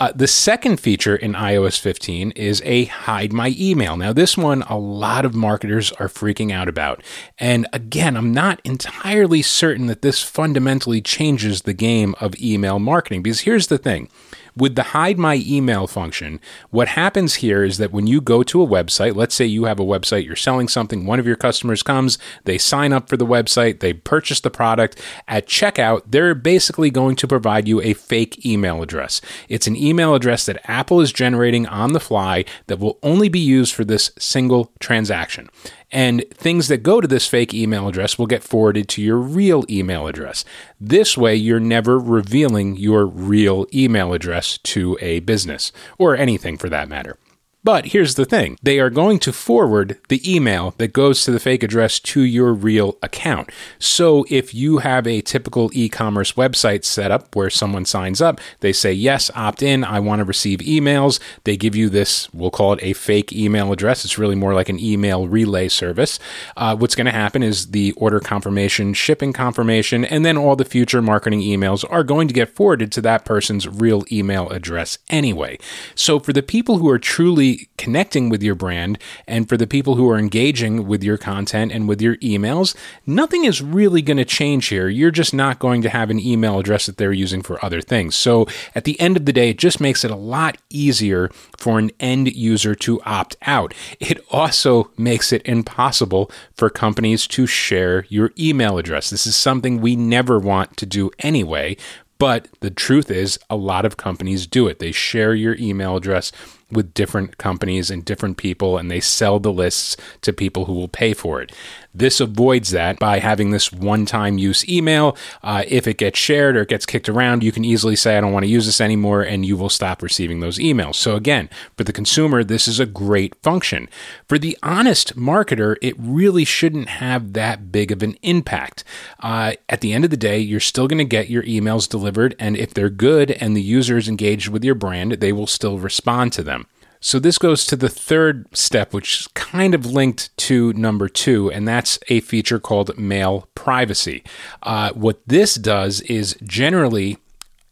Uh, 0.00 0.10
the 0.14 0.26
second 0.26 0.80
feature 0.80 1.14
in 1.14 1.34
iOS 1.34 1.78
15 1.78 2.30
is 2.30 2.62
a 2.64 2.86
hide 2.86 3.34
my 3.34 3.54
email. 3.58 3.98
Now, 3.98 4.14
this 4.14 4.34
one 4.34 4.62
a 4.62 4.78
lot 4.78 5.26
of 5.26 5.34
marketers 5.34 5.92
are 5.92 6.08
freaking 6.08 6.50
out 6.50 6.68
about. 6.68 7.02
And 7.38 7.66
again, 7.74 8.16
I'm 8.16 8.32
not 8.32 8.62
entirely 8.64 9.42
certain 9.42 9.86
that 9.88 10.00
this 10.00 10.22
fundamentally 10.22 11.02
changes 11.02 11.62
the 11.62 11.74
game 11.74 12.14
of 12.18 12.34
email 12.40 12.78
marketing 12.78 13.22
because 13.22 13.40
here's 13.40 13.66
the 13.66 13.76
thing 13.76 14.08
with 14.56 14.74
the 14.74 14.82
hide 14.82 15.18
my 15.18 15.42
email 15.46 15.86
function, 15.86 16.40
what 16.70 16.88
happens 16.88 17.36
here 17.36 17.64
is 17.64 17.78
that 17.78 17.92
when 17.92 18.06
you 18.06 18.20
go 18.20 18.42
to 18.42 18.62
a 18.62 18.66
website, 18.66 19.14
let's 19.14 19.34
say 19.34 19.46
you 19.46 19.64
have 19.64 19.80
a 19.80 19.84
website, 19.84 20.24
you're 20.24 20.36
selling 20.36 20.68
something, 20.68 21.06
one 21.06 21.18
of 21.18 21.26
your 21.26 21.36
customers 21.36 21.82
comes, 21.82 22.18
they 22.44 22.58
sign 22.58 22.92
up 22.92 23.08
for 23.08 23.16
the 23.16 23.26
website, 23.26 23.80
they 23.80 23.92
purchase 23.92 24.40
the 24.40 24.50
product. 24.50 25.00
At 25.28 25.46
checkout, 25.46 26.02
they're 26.06 26.34
basically 26.34 26.90
going 26.90 27.16
to 27.16 27.28
provide 27.28 27.68
you 27.68 27.80
a 27.80 27.94
fake 27.94 28.44
email 28.44 28.82
address. 28.82 29.20
It's 29.48 29.66
an 29.66 29.76
email 29.76 30.14
address 30.14 30.46
that 30.46 30.68
Apple 30.68 31.00
is 31.00 31.12
generating 31.12 31.66
on 31.66 31.92
the 31.92 32.00
fly 32.00 32.44
that 32.66 32.78
will 32.78 32.98
only 33.02 33.28
be 33.28 33.40
used 33.40 33.74
for 33.74 33.84
this 33.84 34.10
single 34.18 34.72
transaction. 34.80 35.48
And 35.92 36.24
things 36.32 36.68
that 36.68 36.82
go 36.82 37.00
to 37.00 37.08
this 37.08 37.26
fake 37.26 37.52
email 37.52 37.88
address 37.88 38.18
will 38.18 38.26
get 38.26 38.42
forwarded 38.42 38.88
to 38.90 39.02
your 39.02 39.16
real 39.18 39.64
email 39.68 40.06
address. 40.06 40.44
This 40.80 41.16
way, 41.16 41.34
you're 41.34 41.60
never 41.60 41.98
revealing 41.98 42.76
your 42.76 43.06
real 43.06 43.66
email 43.74 44.12
address 44.12 44.58
to 44.58 44.96
a 45.00 45.20
business 45.20 45.72
or 45.98 46.16
anything 46.16 46.56
for 46.56 46.68
that 46.68 46.88
matter. 46.88 47.16
But 47.62 47.86
here's 47.86 48.14
the 48.14 48.24
thing 48.24 48.56
they 48.62 48.78
are 48.78 48.88
going 48.88 49.18
to 49.20 49.32
forward 49.32 49.98
the 50.08 50.34
email 50.34 50.74
that 50.78 50.94
goes 50.94 51.24
to 51.24 51.30
the 51.30 51.40
fake 51.40 51.62
address 51.62 52.00
to 52.00 52.22
your 52.22 52.54
real 52.54 52.96
account. 53.02 53.50
So 53.78 54.24
if 54.30 54.54
you 54.54 54.78
have 54.78 55.06
a 55.06 55.20
typical 55.20 55.70
e 55.74 55.90
commerce 55.90 56.32
website 56.32 56.84
set 56.84 57.10
up 57.10 57.36
where 57.36 57.50
someone 57.50 57.84
signs 57.84 58.22
up, 58.22 58.40
they 58.60 58.72
say, 58.72 58.92
Yes, 58.92 59.30
opt 59.34 59.62
in, 59.62 59.84
I 59.84 60.00
want 60.00 60.20
to 60.20 60.24
receive 60.24 60.60
emails. 60.60 61.20
They 61.44 61.58
give 61.58 61.76
you 61.76 61.90
this, 61.90 62.32
we'll 62.32 62.50
call 62.50 62.72
it 62.72 62.82
a 62.82 62.94
fake 62.94 63.30
email 63.32 63.72
address. 63.72 64.06
It's 64.06 64.18
really 64.18 64.34
more 64.34 64.54
like 64.54 64.70
an 64.70 64.80
email 64.80 65.28
relay 65.28 65.68
service. 65.68 66.18
Uh, 66.56 66.74
what's 66.76 66.94
going 66.94 67.06
to 67.06 67.12
happen 67.12 67.42
is 67.42 67.72
the 67.72 67.92
order 67.92 68.20
confirmation, 68.20 68.94
shipping 68.94 69.34
confirmation, 69.34 70.06
and 70.06 70.24
then 70.24 70.38
all 70.38 70.56
the 70.56 70.64
future 70.64 71.02
marketing 71.02 71.40
emails 71.40 71.84
are 71.90 72.04
going 72.04 72.26
to 72.26 72.34
get 72.34 72.54
forwarded 72.54 72.90
to 72.92 73.02
that 73.02 73.26
person's 73.26 73.68
real 73.68 74.04
email 74.10 74.48
address 74.48 74.96
anyway. 75.10 75.58
So 75.94 76.18
for 76.18 76.32
the 76.32 76.42
people 76.42 76.78
who 76.78 76.88
are 76.88 76.98
truly 76.98 77.49
connecting 77.76 78.28
with 78.28 78.42
your 78.42 78.54
brand 78.54 78.98
and 79.26 79.48
for 79.48 79.56
the 79.56 79.66
people 79.66 79.94
who 79.94 80.08
are 80.08 80.18
engaging 80.18 80.86
with 80.86 81.02
your 81.02 81.18
content 81.18 81.72
and 81.72 81.88
with 81.88 82.00
your 82.00 82.16
emails, 82.16 82.74
nothing 83.06 83.44
is 83.44 83.62
really 83.62 84.02
going 84.02 84.16
to 84.16 84.24
change 84.24 84.66
here. 84.66 84.88
You're 84.88 85.10
just 85.10 85.34
not 85.34 85.58
going 85.58 85.82
to 85.82 85.88
have 85.88 86.10
an 86.10 86.20
email 86.20 86.58
address 86.58 86.86
that 86.86 86.96
they're 86.96 87.12
using 87.12 87.42
for 87.42 87.64
other 87.64 87.80
things. 87.80 88.16
So 88.16 88.46
at 88.74 88.84
the 88.84 88.98
end 89.00 89.16
of 89.16 89.26
the 89.26 89.32
day, 89.32 89.50
it 89.50 89.58
just 89.58 89.80
makes 89.80 90.04
it 90.04 90.10
a 90.10 90.16
lot 90.16 90.58
easier 90.68 91.30
for 91.56 91.78
an 91.78 91.90
end 92.00 92.34
user 92.34 92.74
to 92.74 93.00
opt 93.02 93.36
out. 93.42 93.74
It 93.98 94.18
also 94.30 94.90
makes 94.96 95.32
it 95.32 95.42
impossible 95.44 96.30
for 96.54 96.70
companies 96.70 97.26
to 97.28 97.46
share 97.46 98.04
your 98.08 98.32
email 98.38 98.78
address. 98.78 99.10
This 99.10 99.26
is 99.26 99.36
something 99.36 99.80
we 99.80 99.96
never 99.96 100.38
want 100.38 100.76
to 100.78 100.86
do 100.86 101.10
anyway. 101.18 101.76
But 102.18 102.48
the 102.60 102.70
truth 102.70 103.10
is, 103.10 103.38
a 103.48 103.56
lot 103.56 103.86
of 103.86 103.96
companies 103.96 104.46
do 104.46 104.68
it. 104.68 104.78
They 104.78 104.92
share 104.92 105.34
your 105.34 105.56
email 105.56 105.96
address 105.96 106.32
with 106.70 106.94
different 106.94 107.38
companies 107.38 107.90
and 107.90 108.04
different 108.04 108.36
people, 108.36 108.78
and 108.78 108.90
they 108.90 109.00
sell 109.00 109.38
the 109.38 109.52
lists 109.52 109.96
to 110.22 110.32
people 110.32 110.66
who 110.66 110.74
will 110.74 110.88
pay 110.88 111.12
for 111.12 111.40
it. 111.42 111.52
This 111.92 112.20
avoids 112.20 112.70
that 112.70 113.00
by 113.00 113.18
having 113.18 113.50
this 113.50 113.72
one 113.72 114.06
time 114.06 114.38
use 114.38 114.68
email. 114.68 115.16
Uh, 115.42 115.64
if 115.66 115.88
it 115.88 115.98
gets 115.98 116.18
shared 116.18 116.56
or 116.56 116.62
it 116.62 116.68
gets 116.68 116.86
kicked 116.86 117.08
around, 117.08 117.42
you 117.42 117.50
can 117.50 117.64
easily 117.64 117.96
say, 117.96 118.16
I 118.16 118.20
don't 118.20 118.32
want 118.32 118.44
to 118.44 118.50
use 118.50 118.66
this 118.66 118.80
anymore, 118.80 119.22
and 119.22 119.44
you 119.44 119.56
will 119.56 119.68
stop 119.68 120.00
receiving 120.00 120.38
those 120.38 120.58
emails. 120.58 120.94
So, 120.94 121.16
again, 121.16 121.50
for 121.76 121.82
the 121.82 121.92
consumer, 121.92 122.44
this 122.44 122.68
is 122.68 122.78
a 122.78 122.86
great 122.86 123.34
function. 123.42 123.88
For 124.28 124.38
the 124.38 124.56
honest 124.62 125.16
marketer, 125.16 125.76
it 125.82 125.96
really 125.98 126.44
shouldn't 126.44 126.88
have 126.88 127.32
that 127.32 127.72
big 127.72 127.90
of 127.90 128.04
an 128.04 128.16
impact. 128.22 128.84
Uh, 129.18 129.54
at 129.68 129.80
the 129.80 129.92
end 129.92 130.04
of 130.04 130.10
the 130.10 130.16
day, 130.16 130.38
you're 130.38 130.60
still 130.60 130.86
going 130.86 130.98
to 130.98 131.04
get 131.04 131.28
your 131.28 131.42
emails 131.42 131.88
delivered, 131.88 132.36
and 132.38 132.56
if 132.56 132.72
they're 132.72 132.88
good 132.88 133.32
and 133.32 133.56
the 133.56 133.62
user 133.62 133.96
is 133.96 134.08
engaged 134.08 134.48
with 134.48 134.64
your 134.64 134.76
brand, 134.76 135.12
they 135.12 135.32
will 135.32 135.48
still 135.48 135.78
respond 135.78 136.32
to 136.34 136.42
them. 136.42 136.59
So 137.00 137.18
this 137.18 137.38
goes 137.38 137.64
to 137.66 137.76
the 137.76 137.88
third 137.88 138.46
step, 138.54 138.92
which 138.92 139.20
is 139.20 139.26
kind 139.28 139.74
of 139.74 139.86
linked 139.86 140.36
to 140.38 140.72
number 140.74 141.08
two, 141.08 141.50
and 141.50 141.66
that's 141.66 141.98
a 142.08 142.20
feature 142.20 142.60
called 142.60 142.96
mail 142.98 143.48
privacy. 143.54 144.22
Uh, 144.62 144.92
what 144.92 145.20
this 145.26 145.54
does 145.54 146.02
is 146.02 146.36
generally 146.42 147.18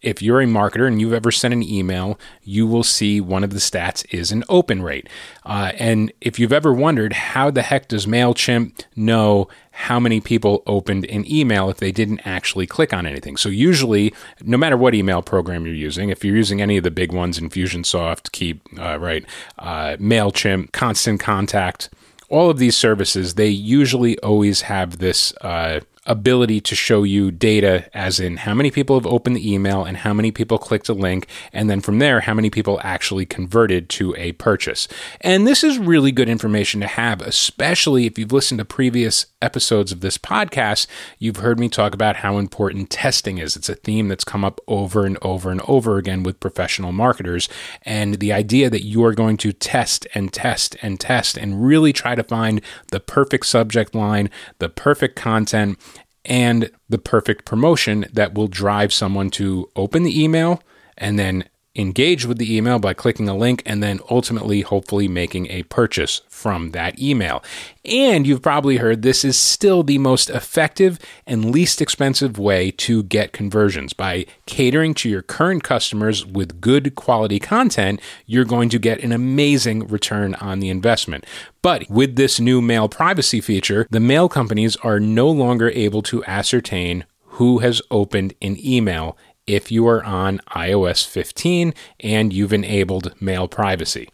if 0.00 0.22
you're 0.22 0.40
a 0.40 0.46
marketer 0.46 0.86
and 0.86 1.00
you've 1.00 1.12
ever 1.12 1.32
sent 1.32 1.52
an 1.52 1.62
email, 1.62 2.18
you 2.42 2.66
will 2.66 2.84
see 2.84 3.20
one 3.20 3.42
of 3.42 3.50
the 3.50 3.58
stats 3.58 4.06
is 4.14 4.30
an 4.30 4.44
open 4.48 4.82
rate. 4.82 5.08
Uh, 5.44 5.72
and 5.78 6.12
if 6.20 6.38
you've 6.38 6.52
ever 6.52 6.72
wondered 6.72 7.12
how 7.12 7.50
the 7.50 7.62
heck 7.62 7.88
does 7.88 8.06
MailChimp 8.06 8.84
know 8.94 9.48
how 9.72 9.98
many 9.98 10.20
people 10.20 10.62
opened 10.66 11.04
an 11.06 11.30
email 11.30 11.68
if 11.68 11.78
they 11.78 11.92
didn't 11.92 12.20
actually 12.24 12.66
click 12.66 12.92
on 12.92 13.06
anything? 13.06 13.36
So, 13.36 13.48
usually, 13.48 14.14
no 14.42 14.56
matter 14.56 14.76
what 14.76 14.94
email 14.94 15.22
program 15.22 15.66
you're 15.66 15.74
using, 15.74 16.10
if 16.10 16.24
you're 16.24 16.36
using 16.36 16.62
any 16.62 16.76
of 16.76 16.84
the 16.84 16.90
big 16.90 17.12
ones, 17.12 17.38
Infusionsoft, 17.38 18.32
Keap, 18.32 18.62
uh, 18.78 18.98
right, 18.98 19.24
uh, 19.58 19.96
MailChimp, 19.98 20.72
Constant 20.72 21.20
Contact, 21.20 21.90
all 22.28 22.50
of 22.50 22.58
these 22.58 22.76
services, 22.76 23.34
they 23.34 23.48
usually 23.48 24.18
always 24.20 24.62
have 24.62 24.98
this 24.98 25.32
uh, 25.40 25.80
ability 26.08 26.60
to 26.62 26.74
show 26.74 27.02
you 27.04 27.30
data, 27.30 27.88
as 27.94 28.18
in 28.18 28.38
how 28.38 28.54
many 28.54 28.70
people 28.70 28.96
have 28.96 29.06
opened 29.06 29.36
the 29.36 29.52
email 29.52 29.84
and 29.84 29.98
how 29.98 30.12
many 30.12 30.32
people 30.32 30.58
clicked 30.58 30.88
a 30.88 30.94
link, 30.94 31.28
and 31.52 31.70
then 31.70 31.80
from 31.80 31.98
there, 31.98 32.20
how 32.20 32.34
many 32.34 32.50
people 32.50 32.80
actually 32.82 33.26
converted 33.26 33.88
to 33.90 34.14
a 34.16 34.32
purchase. 34.32 34.88
And 35.20 35.46
this 35.46 35.62
is 35.62 35.78
really 35.78 36.10
good 36.10 36.28
information 36.28 36.80
to 36.80 36.86
have, 36.86 37.20
especially 37.20 38.06
if 38.06 38.18
you've 38.18 38.32
listened 38.32 38.58
to 38.58 38.64
previous 38.64 39.26
episodes 39.40 39.92
of 39.92 40.00
this 40.00 40.18
podcast. 40.18 40.86
You've 41.18 41.36
heard 41.36 41.60
me 41.60 41.68
talk 41.68 41.94
about 41.94 42.16
how 42.16 42.38
important 42.38 42.90
testing 42.90 43.38
is. 43.38 43.54
It's 43.54 43.68
a 43.68 43.74
theme 43.74 44.08
that's 44.08 44.24
come 44.24 44.44
up 44.44 44.60
over 44.66 45.04
and 45.04 45.18
over 45.22 45.50
and 45.50 45.60
over 45.68 45.98
again 45.98 46.22
with 46.22 46.40
professional 46.40 46.92
marketers. 46.92 47.48
And 47.82 48.18
the 48.18 48.32
idea 48.32 48.70
that 48.70 48.84
you 48.84 49.04
are 49.04 49.14
going 49.14 49.36
to 49.38 49.52
test 49.52 50.06
and 50.14 50.32
test 50.32 50.76
and 50.82 50.98
test 50.98 51.36
and 51.36 51.64
really 51.64 51.92
try 51.92 52.14
to 52.14 52.24
find 52.24 52.60
the 52.90 53.00
perfect 53.00 53.46
subject 53.46 53.94
line, 53.94 54.30
the 54.58 54.68
perfect 54.68 55.14
content, 55.14 55.78
and 56.24 56.70
the 56.88 56.98
perfect 56.98 57.44
promotion 57.44 58.06
that 58.12 58.34
will 58.34 58.48
drive 58.48 58.92
someone 58.92 59.30
to 59.30 59.70
open 59.76 60.02
the 60.02 60.22
email 60.22 60.62
and 60.96 61.18
then 61.18 61.44
engage 61.78 62.26
with 62.26 62.38
the 62.38 62.56
email 62.56 62.78
by 62.78 62.92
clicking 62.92 63.28
a 63.28 63.36
link 63.36 63.62
and 63.64 63.82
then 63.82 64.00
ultimately, 64.10 64.62
hopefully, 64.62 65.08
making 65.08 65.46
a 65.46 65.62
purchase 65.64 66.22
from 66.28 66.72
that 66.72 66.98
email. 67.00 67.42
And 67.84 68.26
you've 68.26 68.42
probably 68.42 68.76
heard 68.76 69.02
this 69.02 69.24
is 69.24 69.38
still 69.38 69.82
the 69.82 69.98
most 69.98 70.28
effective 70.28 70.98
and 71.26 71.52
least 71.52 71.80
expensive 71.80 72.38
way 72.38 72.70
to 72.72 73.04
get 73.04 73.32
conversions. 73.32 73.92
By 73.92 74.26
catering 74.46 74.92
to 74.94 75.08
your 75.08 75.22
current 75.22 75.62
customers 75.62 76.26
with 76.26 76.60
good 76.60 76.94
quality 76.96 77.38
content, 77.38 78.00
you're 78.26 78.44
going 78.44 78.68
to 78.70 78.78
get 78.78 79.02
an 79.02 79.12
amazing 79.12 79.86
return 79.86 80.34
on 80.34 80.58
the 80.58 80.68
investment. 80.68 81.24
But 81.62 81.88
with 81.88 82.16
this 82.16 82.40
new 82.40 82.60
mail 82.60 82.88
privacy 82.88 83.40
feature, 83.40 83.86
the 83.90 84.00
mail 84.00 84.28
companies 84.28 84.76
are 84.76 85.00
no 85.00 85.30
longer 85.30 85.70
able 85.70 86.02
to 86.02 86.24
ascertain 86.24 87.04
who 87.38 87.58
has 87.58 87.80
opened 87.90 88.34
an 88.42 88.56
email 88.58 89.16
if 89.48 89.72
you 89.72 89.86
are 89.88 90.04
on 90.04 90.38
iOS 90.50 91.06
15 91.06 91.74
and 92.00 92.32
you've 92.32 92.52
enabled 92.52 93.14
mail 93.20 93.48
privacy. 93.48 94.08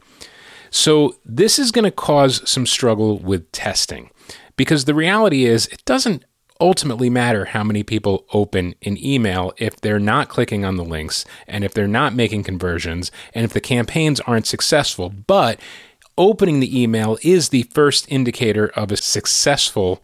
So, 0.71 1.17
this 1.25 1.59
is 1.59 1.71
going 1.71 1.85
to 1.85 1.91
cause 1.91 2.49
some 2.51 2.67
struggle 2.67 3.19
with 3.19 3.51
testing 3.53 4.11
because 4.57 4.85
the 4.85 4.95
reality 4.95 5.45
is 5.45 5.67
it 5.69 5.85
doesn't 5.85 6.25
ultimately 6.61 7.11
matter 7.11 7.47
how 7.47 7.65
many 7.65 7.83
people 7.83 8.27
open 8.33 8.75
an 8.83 8.97
email 9.05 9.53
if 9.59 9.81
they're 9.81 9.99
not 9.99 10.29
clicking 10.29 10.65
on 10.65 10.77
the 10.77 10.85
links 10.85 11.25
and 11.47 11.65
if 11.65 11.75
they're 11.75 11.87
not 11.87 12.15
making 12.15 12.45
conversions 12.45 13.11
and 13.35 13.45
if 13.45 13.53
the 13.53 13.61
campaigns 13.61 14.21
aren't 14.21 14.47
successful. 14.47 15.11
But 15.11 15.61
opening 16.17 16.61
the 16.61 16.81
email 16.81 17.19
is 17.23 17.49
the 17.49 17.65
first 17.65 18.11
indicator 18.11 18.69
of 18.69 18.93
a 18.93 18.97
successful 18.97 20.03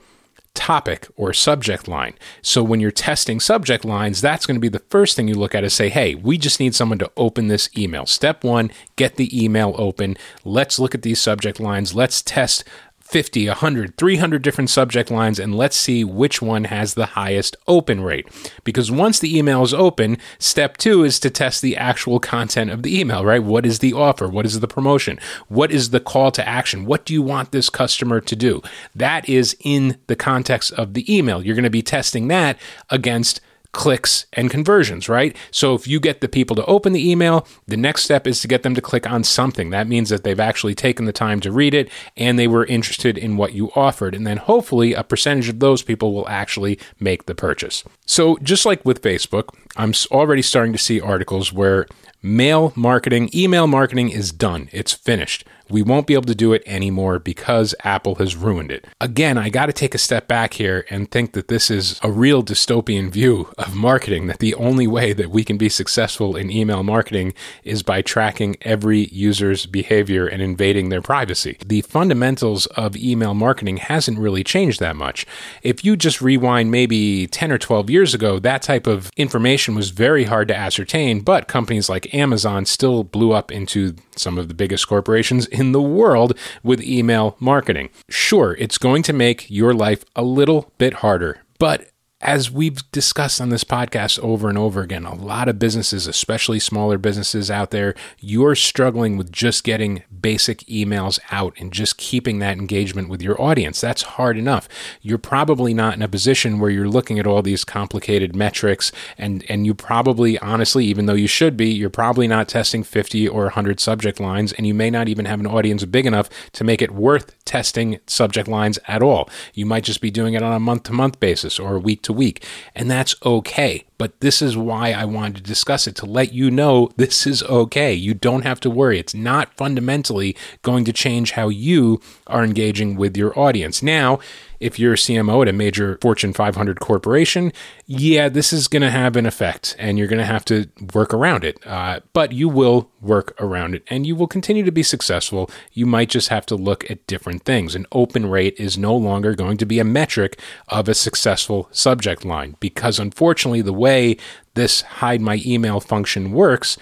topic 0.55 1.09
or 1.17 1.33
subject 1.33 1.89
line. 1.89 2.15
So 2.43 2.63
when 2.63 2.81
you're 2.81 2.91
testing 2.91 3.41
subject 3.41 3.85
lines, 3.85 4.21
that's 4.21 4.47
going 4.47 4.57
to 4.57 4.61
be 4.61 4.69
the 4.69 4.85
first 4.91 5.17
thing 5.17 5.29
you 5.29 5.35
look 5.35 5.55
at 5.55 5.65
is 5.65 5.75
say, 5.75 5.89
hey, 5.89 6.15
we 6.15 6.39
just 6.39 6.61
need 6.61 6.75
someone 6.75 6.99
to 6.99 7.11
open 7.17 7.49
this 7.49 7.69
email. 7.77 8.07
Step 8.07 8.45
one, 8.45 8.71
get 8.97 9.17
the 9.17 9.45
email 9.45 9.75
open. 9.79 10.17
Let's 10.45 10.79
look 10.79 10.95
at 10.95 11.03
these 11.03 11.21
subject 11.21 11.61
lines. 11.61 11.95
Let's 11.95 12.23
test 12.23 12.65
50, 13.11 13.49
100, 13.49 13.97
300 13.97 14.41
different 14.41 14.71
subject 14.71 15.11
lines, 15.11 15.41
and 15.41 15.57
let's 15.57 15.77
see 15.77 16.05
which 16.05 16.41
one 16.41 16.65
has 16.65 16.95
the 16.95 17.07
highest 17.07 17.57
open 17.67 18.03
rate. 18.03 18.29
Because 18.63 18.91
once 18.91 19.19
the 19.19 19.37
email 19.37 19.63
is 19.63 19.75
open, 19.75 20.17
step 20.39 20.77
two 20.77 21.03
is 21.03 21.19
to 21.21 21.29
test 21.29 21.61
the 21.61 21.77
actual 21.77 22.21
content 22.21 22.71
of 22.71 22.85
the 22.85 22.99
email, 22.99 23.25
right? 23.25 23.43
What 23.43 23.67
is 23.67 23.81
the 23.81 23.93
offer? 23.93 24.29
What 24.29 24.47
is 24.47 24.61
the 24.61 24.69
promotion? 24.69 25.19
What 25.49 25.73
is 25.73 25.91
the 25.91 25.99
call 25.99 26.31
to 26.33 26.49
action? 26.49 26.87
What 26.87 27.05
do 27.05 27.13
you 27.13 27.23
want 27.23 27.51
this 27.51 27.69
customer 27.69 28.21
to 28.21 28.37
do? 28.37 28.63
That 28.95 29.29
is 29.29 29.57
in 29.59 29.99
the 30.07 30.17
context 30.17 30.73
of 30.75 30.95
the 30.95 31.13
email. 31.13 31.45
You're 31.45 31.57
going 31.57 31.65
to 31.65 31.71
be 31.71 31.83
testing 31.83 32.29
that 32.29 32.59
against 32.91 33.41
clicks 33.73 34.27
and 34.33 34.51
conversions, 34.51 35.09
right? 35.09 35.37
So 35.51 35.75
if 35.75 35.87
you 35.87 36.01
get 36.01 36.21
the 36.21 36.29
people 36.29 36.57
to 36.57 36.65
open 36.67 36.93
the 36.93 37.11
email, 37.11 37.47
the 37.67 37.77
next 37.77 38.05
step 38.05 38.27
is 38.27 38.41
to 38.41 38.49
get 38.49 38.63
them 38.63 38.75
to 38.75 38.81
click 38.81 39.09
on 39.09 39.25
something. 39.25 39.71
That 39.71 39.87
means 39.87 40.09
that 40.09 40.25
they've 40.25 40.41
actually 40.41 40.75
taken 40.75 41.05
the 41.05 41.13
time 41.13 41.41
to 41.41 41.53
read 41.53 41.75
it 41.75 41.91
and 42.17 42.39
they 42.39 42.49
were 42.49 42.65
interested 42.67 43.17
in 43.17 43.37
what 43.37 43.53
you 43.53 43.71
offered. 43.77 44.15
And 44.15 44.27
then 44.27 44.39
hopefully 44.39 44.93
a 44.93 45.05
percentage 45.05 45.49
of 45.49 45.61
those 45.61 45.83
people 45.83 46.13
will 46.13 46.29
actually 46.29 46.79
make 46.99 47.27
the 47.27 47.35
purchase. 47.35 47.85
So 48.07 48.37
just 48.43 48.67
like 48.67 48.85
with 48.85 49.03
Facebook, 49.03 49.55
I'm 49.77 49.93
already 50.11 50.43
starting 50.43 50.73
to 50.73 50.79
see 50.79 51.01
articles 51.01 51.53
where 51.53 51.87
mail 52.23 52.73
marketing, 52.75 53.31
email 53.35 53.67
marketing 53.67 54.11
is 54.11 54.33
done. 54.33 54.69
It's 54.73 54.93
finished. 54.93 55.47
We 55.71 55.83
won't 55.83 56.07
be 56.07 56.15
able 56.15 56.25
to 56.25 56.35
do 56.35 56.53
it 56.53 56.63
anymore 56.67 57.19
because 57.19 57.75
Apple 57.85 58.17
has 58.17 58.37
ruined 58.37 58.73
it. 58.73 58.87
Again, 59.01 59.39
I 59.39 59.49
got 59.49 59.67
to 59.67 59.73
take 59.73 59.95
a 59.95 59.99
step 59.99 60.29
back 60.29 60.55
here 60.55 60.85
and 60.91 61.11
think 61.11 61.33
that 61.33 61.49
this 61.49 61.71
is 61.71 62.01
a 62.03 62.11
real 62.11 62.43
dystopian 62.43 63.11
view 63.11 63.49
of 63.57 63.75
marketing, 63.75 64.27
that 64.27 64.39
the 64.41 64.55
only 64.55 64.87
way 64.87 65.13
that 65.13 65.31
we 65.31 65.45
can 65.45 65.57
be 65.57 65.69
successful 65.69 66.37
in 66.37 66.51
email 66.51 66.83
marketing 66.83 67.35
is 67.65 67.83
by 67.83 68.03
tracking 68.03 68.57
every 68.63 69.07
user's 69.07 69.67
behavior 69.67 70.27
and 70.27 70.43
invading 70.43 70.89
their 70.89 71.03
privacy. 71.03 71.57
The 71.65 71.83
fundamentals 71.83 72.67
of 72.67 72.97
email 72.97 73.35
marketing 73.35 73.79
hasn't 73.79 74.19
really 74.19 74.45
changed 74.45 74.81
that 74.81 74.97
much. 74.97 75.27
If 75.63 75.85
you 75.85 75.97
just 75.97 76.21
rewind 76.21 76.71
maybe 76.71 77.27
10 77.27 77.53
or 77.53 77.59
12 77.59 77.91
years 77.91 78.15
ago, 78.15 78.39
that 78.41 78.63
type 78.63 78.87
of 78.87 79.11
information 79.17 79.75
was 79.75 79.91
very 79.91 80.25
hard 80.25 80.49
to 80.49 80.57
ascertain, 80.57 81.21
but 81.21 81.49
companies 81.49 81.89
like 81.89 82.13
Amazon 82.15 82.65
still 82.65 83.05
blew 83.05 83.33
up 83.33 83.53
into 83.53 83.95
some 84.21 84.39
of 84.39 84.49
the 84.49 84.55
biggest 84.55 84.87
corporations 84.87 85.47
in 85.47 85.73
the 85.73 85.83
world 85.83 86.37
with 86.63 86.83
email 86.83 87.37
marketing. 87.41 87.91
Sure, 88.09 88.57
it's 88.59 88.79
going 88.79 89.03
to 89.05 89.13
make 89.13 89.51
your 89.51 89.75
life 89.75 90.05
a 90.15 90.23
little 90.23 90.73
bit 90.79 90.95
harder, 90.95 91.43
but 91.59 91.89
as 92.21 92.51
we've 92.51 92.91
discussed 92.93 93.41
on 93.41 93.49
this 93.49 93.65
podcast 93.65 94.19
over 94.19 94.51
and 94.51 94.59
over 94.59 94.83
again, 94.83 95.07
a 95.07 95.15
lot 95.15 95.49
of 95.49 95.59
businesses, 95.59 96.07
especially 96.07 96.61
smaller 96.61 96.99
businesses 96.99 97.51
out 97.51 97.71
there, 97.71 97.95
you're 98.19 98.55
struggling 98.55 99.17
with 99.17 99.33
just 99.33 99.65
getting 99.65 100.03
basic 100.21 100.59
emails 100.61 101.19
out 101.31 101.55
and 101.59 101.73
just 101.73 101.97
keeping 101.97 102.39
that 102.39 102.59
engagement 102.59 103.09
with 103.09 103.23
your 103.23 103.41
audience. 103.41 103.81
That's 103.81 104.03
hard 104.03 104.37
enough. 104.37 104.69
You're 105.01 105.17
probably 105.17 105.73
not 105.73 105.95
in 105.95 106.03
a 106.03 106.09
position 106.09 106.61
where 106.61 106.71
you're 106.71 106.89
looking 106.89 107.19
at 107.19 107.27
all 107.27 107.41
these 107.41 107.65
complicated 107.65 108.37
metrics 108.37 108.93
and 109.17 109.45
and 109.49 109.65
you 109.65 109.73
probably 109.73 110.39
honestly, 110.41 110.85
even 110.85 111.07
though 111.07 111.15
you 111.15 111.27
should 111.27 111.57
be, 111.57 111.71
you're 111.71 111.89
probably 111.89 112.29
not 112.29 112.49
testing 112.49 112.83
50 112.83 113.29
or 113.29 113.45
100 113.45 113.81
subject 113.81 114.21
lines 114.21 114.53
and 114.53 114.67
you 114.67 114.75
may 114.75 114.91
not 114.91 115.09
even 115.09 115.25
have 115.25 115.41
an 115.41 115.47
audience 115.47 115.87
big 115.87 116.05
enough 116.05 116.29
to 116.53 116.65
make 116.65 116.83
it 116.83 116.91
worth 116.91 117.43
testing 117.47 117.99
subject 118.07 118.47
lines 118.47 118.79
at 118.87 119.03
all. 119.03 119.29
You 119.55 119.65
might 119.65 119.85
just 119.85 120.03
be 120.03 120.11
doing 120.11 120.35
it 120.35 120.43
on 120.43 120.53
a 120.53 120.61
month 120.61 120.83
to 120.85 120.93
month 120.93 121.19
basis 121.19 121.59
or 121.59 121.77
a 121.77 121.81
week 121.81 122.03
to 122.03 122.10
week, 122.13 122.45
and 122.75 122.91
that's 122.91 123.15
okay. 123.25 123.85
But 124.01 124.21
this 124.21 124.41
is 124.41 124.57
why 124.57 124.93
I 124.93 125.05
wanted 125.05 125.37
to 125.37 125.43
discuss 125.43 125.87
it 125.87 125.95
to 125.97 126.07
let 126.07 126.33
you 126.33 126.51
know 126.51 126.91
this 126.97 127.27
is 127.27 127.43
okay. 127.43 127.93
You 127.93 128.15
don't 128.15 128.47
have 128.47 128.59
to 128.61 128.71
worry. 128.71 128.99
It's 128.99 129.13
not 129.13 129.53
fundamentally 129.59 130.35
going 130.63 130.87
to 130.87 130.93
change 130.95 131.33
how 131.33 131.51
you 131.51 132.01
are 132.27 132.43
engaging 132.43 132.97
with 132.97 133.15
your 133.15 133.39
audience. 133.39 133.83
Now, 133.83 134.19
if 134.61 134.79
you're 134.79 134.93
a 134.93 134.97
CMO 134.97 135.43
at 135.43 135.49
a 135.49 135.53
major 135.53 135.99
Fortune 136.03 136.35
500 136.35 136.81
corporation, 136.81 137.53
yeah, 137.87 138.29
this 138.29 138.53
is 138.53 138.69
going 138.69 138.83
to 138.83 138.91
have 138.91 139.17
an 139.17 139.25
effect 139.25 139.75
and 139.79 139.99
you're 139.99 140.07
going 140.07 140.19
to 140.19 140.25
have 140.25 140.45
to 140.45 140.69
work 140.95 141.15
around 141.15 141.45
it. 141.45 141.59
Uh, 141.67 142.01
but 142.13 142.33
you 142.33 142.49
will 142.49 142.91
work 143.01 143.35
around 143.41 143.75
it 143.75 143.83
and 143.89 144.07
you 144.07 144.15
will 144.15 144.27
continue 144.27 144.63
to 144.63 144.71
be 144.71 144.83
successful. 144.83 145.51
You 145.73 145.87
might 145.87 146.11
just 146.11 146.29
have 146.29 146.45
to 146.47 146.57
look 146.57 146.89
at 146.91 147.07
different 147.07 147.45
things. 147.45 147.75
An 147.75 147.87
open 147.91 148.29
rate 148.29 148.55
is 148.59 148.77
no 148.77 148.95
longer 148.95 149.35
going 149.35 149.57
to 149.57 149.67
be 149.67 149.79
a 149.79 149.85
metric 149.85 150.39
of 150.69 150.89
a 150.89 150.95
successful 150.95 151.69
subject 151.73 152.25
line 152.25 152.57
because 152.61 152.99
unfortunately, 152.99 153.63
the 153.63 153.73
way 153.91 154.17
this 154.55 154.83
hide 154.83 155.21
my 155.21 155.41
email 155.45 155.81
function 155.81 156.33
works 156.33 156.77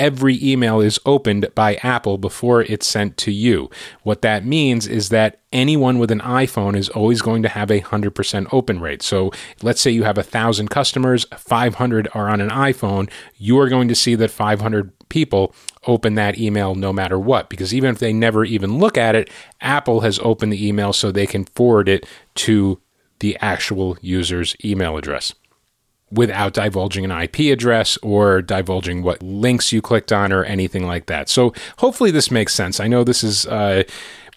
every 0.00 0.42
email 0.42 0.80
is 0.80 0.98
opened 1.04 1.46
by 1.54 1.74
Apple 1.82 2.16
before 2.16 2.62
it's 2.62 2.86
sent 2.86 3.18
to 3.18 3.30
you. 3.30 3.68
What 4.02 4.22
that 4.22 4.46
means 4.46 4.86
is 4.86 5.10
that 5.10 5.40
anyone 5.52 5.98
with 5.98 6.10
an 6.10 6.20
iPhone 6.20 6.74
is 6.74 6.88
always 6.88 7.20
going 7.20 7.42
to 7.42 7.50
have 7.50 7.70
a 7.70 7.82
100% 7.82 8.46
open 8.50 8.80
rate. 8.80 9.02
So 9.02 9.30
let's 9.60 9.78
say 9.78 9.90
you 9.90 10.04
have 10.04 10.16
a 10.16 10.22
1,000 10.22 10.68
customers, 10.68 11.26
500 11.36 12.08
are 12.14 12.30
on 12.30 12.40
an 12.40 12.48
iPhone, 12.48 13.10
you 13.36 13.58
are 13.58 13.68
going 13.68 13.88
to 13.88 13.94
see 13.94 14.14
that 14.14 14.30
500 14.30 14.90
people 15.10 15.54
open 15.86 16.14
that 16.14 16.38
email 16.38 16.74
no 16.74 16.94
matter 16.94 17.18
what. 17.18 17.50
Because 17.50 17.74
even 17.74 17.90
if 17.90 17.98
they 17.98 18.14
never 18.14 18.42
even 18.46 18.78
look 18.78 18.96
at 18.96 19.14
it, 19.14 19.28
Apple 19.60 20.00
has 20.00 20.18
opened 20.20 20.50
the 20.50 20.66
email 20.66 20.94
so 20.94 21.12
they 21.12 21.26
can 21.26 21.44
forward 21.44 21.90
it 21.90 22.06
to 22.36 22.80
the 23.18 23.36
actual 23.42 23.98
user's 24.00 24.56
email 24.64 24.96
address 24.96 25.34
without 26.10 26.52
divulging 26.52 27.04
an 27.04 27.10
IP 27.10 27.52
address 27.52 27.96
or 27.98 28.42
divulging 28.42 29.02
what 29.02 29.22
links 29.22 29.72
you 29.72 29.80
clicked 29.80 30.12
on 30.12 30.32
or 30.32 30.44
anything 30.44 30.86
like 30.86 31.06
that. 31.06 31.28
So 31.28 31.54
hopefully 31.78 32.10
this 32.10 32.30
makes 32.30 32.54
sense. 32.54 32.80
I 32.80 32.88
know 32.88 33.04
this 33.04 33.22
is. 33.24 33.46
Uh, 33.46 33.84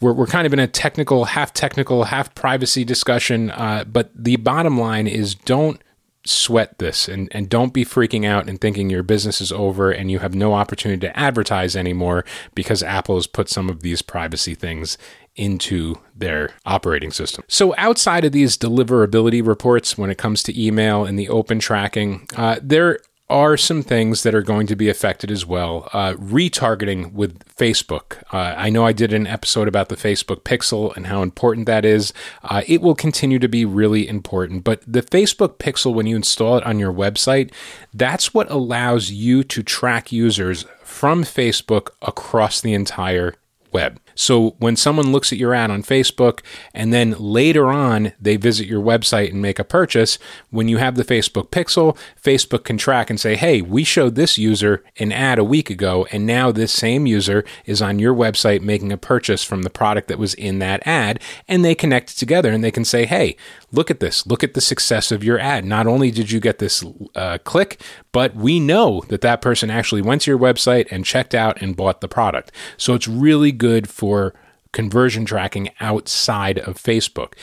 we're, 0.01 0.13
we're 0.13 0.27
kind 0.27 0.45
of 0.45 0.51
in 0.51 0.59
a 0.59 0.67
technical, 0.67 1.25
half 1.25 1.53
technical, 1.53 2.03
half 2.05 2.35
privacy 2.35 2.83
discussion, 2.83 3.51
uh, 3.51 3.85
but 3.87 4.11
the 4.13 4.35
bottom 4.35 4.77
line 4.77 5.07
is 5.07 5.33
don't 5.33 5.81
sweat 6.25 6.77
this 6.79 7.07
and, 7.07 7.27
and 7.31 7.49
don't 7.49 7.73
be 7.73 7.83
freaking 7.83 8.25
out 8.25 8.47
and 8.47 8.61
thinking 8.61 8.89
your 8.89 9.03
business 9.03 9.41
is 9.41 9.51
over 9.51 9.91
and 9.91 10.09
you 10.09 10.19
have 10.19 10.33
no 10.33 10.53
opportunity 10.53 10.99
to 10.99 11.19
advertise 11.19 11.75
anymore 11.75 12.23
because 12.55 12.81
Apple 12.81 13.15
has 13.15 13.27
put 13.27 13.49
some 13.49 13.69
of 13.69 13.81
these 13.81 14.01
privacy 14.01 14.55
things 14.55 14.97
into 15.35 15.95
their 16.15 16.51
operating 16.65 17.11
system. 17.11 17.43
So, 17.47 17.73
outside 17.77 18.23
of 18.23 18.31
these 18.31 18.57
deliverability 18.57 19.45
reports, 19.45 19.97
when 19.97 20.09
it 20.09 20.17
comes 20.17 20.43
to 20.43 20.61
email 20.61 21.05
and 21.05 21.17
the 21.17 21.29
open 21.29 21.59
tracking, 21.59 22.27
uh, 22.35 22.59
there 22.61 22.99
are 23.29 23.57
some 23.57 23.81
things 23.81 24.23
that 24.23 24.35
are 24.35 24.41
going 24.41 24.67
to 24.67 24.75
be 24.75 24.89
affected 24.89 25.31
as 25.31 25.45
well. 25.45 25.89
Uh, 25.93 26.13
retargeting 26.13 27.13
with 27.13 27.39
Facebook. 27.55 28.21
Uh, 28.31 28.53
I 28.57 28.69
know 28.69 28.85
I 28.85 28.91
did 28.91 29.13
an 29.13 29.25
episode 29.25 29.67
about 29.67 29.89
the 29.89 29.95
Facebook 29.95 30.41
Pixel 30.41 30.95
and 30.95 31.07
how 31.07 31.21
important 31.21 31.65
that 31.65 31.85
is. 31.85 32.13
Uh, 32.43 32.61
it 32.67 32.81
will 32.81 32.95
continue 32.95 33.39
to 33.39 33.47
be 33.47 33.65
really 33.65 34.07
important, 34.07 34.63
but 34.63 34.81
the 34.85 35.01
Facebook 35.01 35.57
Pixel, 35.57 35.93
when 35.93 36.05
you 36.05 36.15
install 36.15 36.57
it 36.57 36.65
on 36.65 36.79
your 36.79 36.93
website, 36.93 37.51
that's 37.93 38.33
what 38.33 38.51
allows 38.51 39.11
you 39.11 39.43
to 39.45 39.63
track 39.63 40.11
users 40.11 40.65
from 40.83 41.23
Facebook 41.23 41.89
across 42.01 42.61
the 42.61 42.73
entire 42.73 43.35
web. 43.73 43.99
So 44.15 44.55
when 44.59 44.75
someone 44.75 45.11
looks 45.11 45.31
at 45.31 45.39
your 45.39 45.53
ad 45.53 45.71
on 45.71 45.83
Facebook 45.83 46.41
and 46.73 46.93
then 46.93 47.15
later 47.17 47.67
on 47.67 48.13
they 48.19 48.35
visit 48.35 48.67
your 48.67 48.81
website 48.81 49.31
and 49.31 49.41
make 49.41 49.59
a 49.59 49.63
purchase, 49.63 50.19
when 50.49 50.67
you 50.67 50.77
have 50.77 50.95
the 50.95 51.03
Facebook 51.03 51.49
pixel, 51.49 51.97
Facebook 52.21 52.63
can 52.63 52.77
track 52.77 53.09
and 53.09 53.19
say, 53.19 53.35
hey, 53.35 53.61
we 53.61 53.83
showed 53.83 54.15
this 54.15 54.37
user 54.37 54.83
an 54.97 55.11
ad 55.11 55.39
a 55.39 55.43
week 55.43 55.69
ago, 55.69 56.07
and 56.11 56.25
now 56.25 56.51
this 56.51 56.71
same 56.71 57.05
user 57.05 57.43
is 57.65 57.81
on 57.81 57.99
your 57.99 58.13
website 58.13 58.61
making 58.61 58.91
a 58.91 58.97
purchase 58.97 59.43
from 59.43 59.63
the 59.63 59.69
product 59.69 60.07
that 60.07 60.19
was 60.19 60.33
in 60.35 60.59
that 60.59 60.85
ad. 60.85 61.19
And 61.47 61.65
they 61.65 61.75
connect 61.75 62.17
together 62.17 62.51
and 62.51 62.63
they 62.63 62.71
can 62.71 62.85
say, 62.85 63.05
hey, 63.05 63.35
look 63.71 63.89
at 63.89 63.99
this. 63.99 64.27
Look 64.27 64.43
at 64.43 64.53
the 64.53 64.61
success 64.61 65.11
of 65.11 65.23
your 65.23 65.39
ad. 65.39 65.65
Not 65.65 65.87
only 65.87 66.11
did 66.11 66.31
you 66.31 66.39
get 66.39 66.59
this 66.59 66.83
uh, 67.15 67.39
click, 67.43 67.81
but 68.13 68.33
we 68.35 68.61
know 68.61 69.03
that 69.09 69.19
that 69.21 69.41
person 69.41 69.69
actually 69.69 70.01
went 70.01 70.21
to 70.21 70.31
your 70.31 70.39
website 70.39 70.87
and 70.89 71.03
checked 71.03 71.35
out 71.35 71.61
and 71.61 71.75
bought 71.75 71.99
the 71.99 72.07
product. 72.07 72.53
So 72.77 72.93
it's 72.93 73.07
really 73.07 73.51
good 73.51 73.89
for 73.89 74.33
conversion 74.71 75.25
tracking 75.25 75.69
outside 75.81 76.59
of 76.59 76.81
Facebook. 76.81 77.33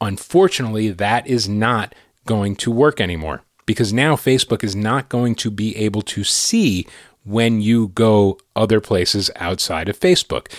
Unfortunately, 0.00 0.90
that 0.90 1.26
is 1.26 1.48
not 1.48 1.94
going 2.26 2.54
to 2.56 2.70
work 2.70 3.00
anymore 3.00 3.42
because 3.66 3.92
now 3.92 4.14
Facebook 4.14 4.62
is 4.62 4.76
not 4.76 5.08
going 5.08 5.34
to 5.34 5.50
be 5.50 5.76
able 5.76 6.02
to 6.02 6.22
see 6.22 6.86
when 7.24 7.60
you 7.60 7.88
go 7.88 8.38
other 8.54 8.80
places 8.80 9.30
outside 9.36 9.88
of 9.88 9.98
Facebook. 9.98 10.50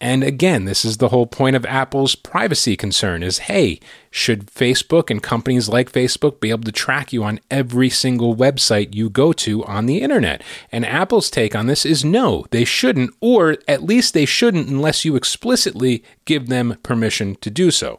And 0.00 0.22
again, 0.22 0.64
this 0.64 0.84
is 0.84 0.98
the 0.98 1.08
whole 1.08 1.26
point 1.26 1.56
of 1.56 1.66
Apple's 1.66 2.14
privacy 2.14 2.76
concern 2.76 3.22
is 3.22 3.38
hey, 3.38 3.80
should 4.10 4.46
Facebook 4.46 5.10
and 5.10 5.22
companies 5.22 5.68
like 5.68 5.90
Facebook 5.90 6.40
be 6.40 6.50
able 6.50 6.64
to 6.64 6.72
track 6.72 7.12
you 7.12 7.24
on 7.24 7.40
every 7.50 7.90
single 7.90 8.36
website 8.36 8.94
you 8.94 9.10
go 9.10 9.32
to 9.32 9.64
on 9.64 9.86
the 9.86 10.00
internet? 10.00 10.42
And 10.70 10.86
Apple's 10.86 11.30
take 11.30 11.56
on 11.56 11.66
this 11.66 11.84
is 11.84 12.04
no, 12.04 12.46
they 12.50 12.64
shouldn't, 12.64 13.12
or 13.20 13.56
at 13.66 13.82
least 13.82 14.14
they 14.14 14.24
shouldn't 14.24 14.68
unless 14.68 15.04
you 15.04 15.16
explicitly 15.16 16.04
give 16.24 16.46
them 16.46 16.78
permission 16.84 17.34
to 17.36 17.50
do 17.50 17.70
so. 17.72 17.98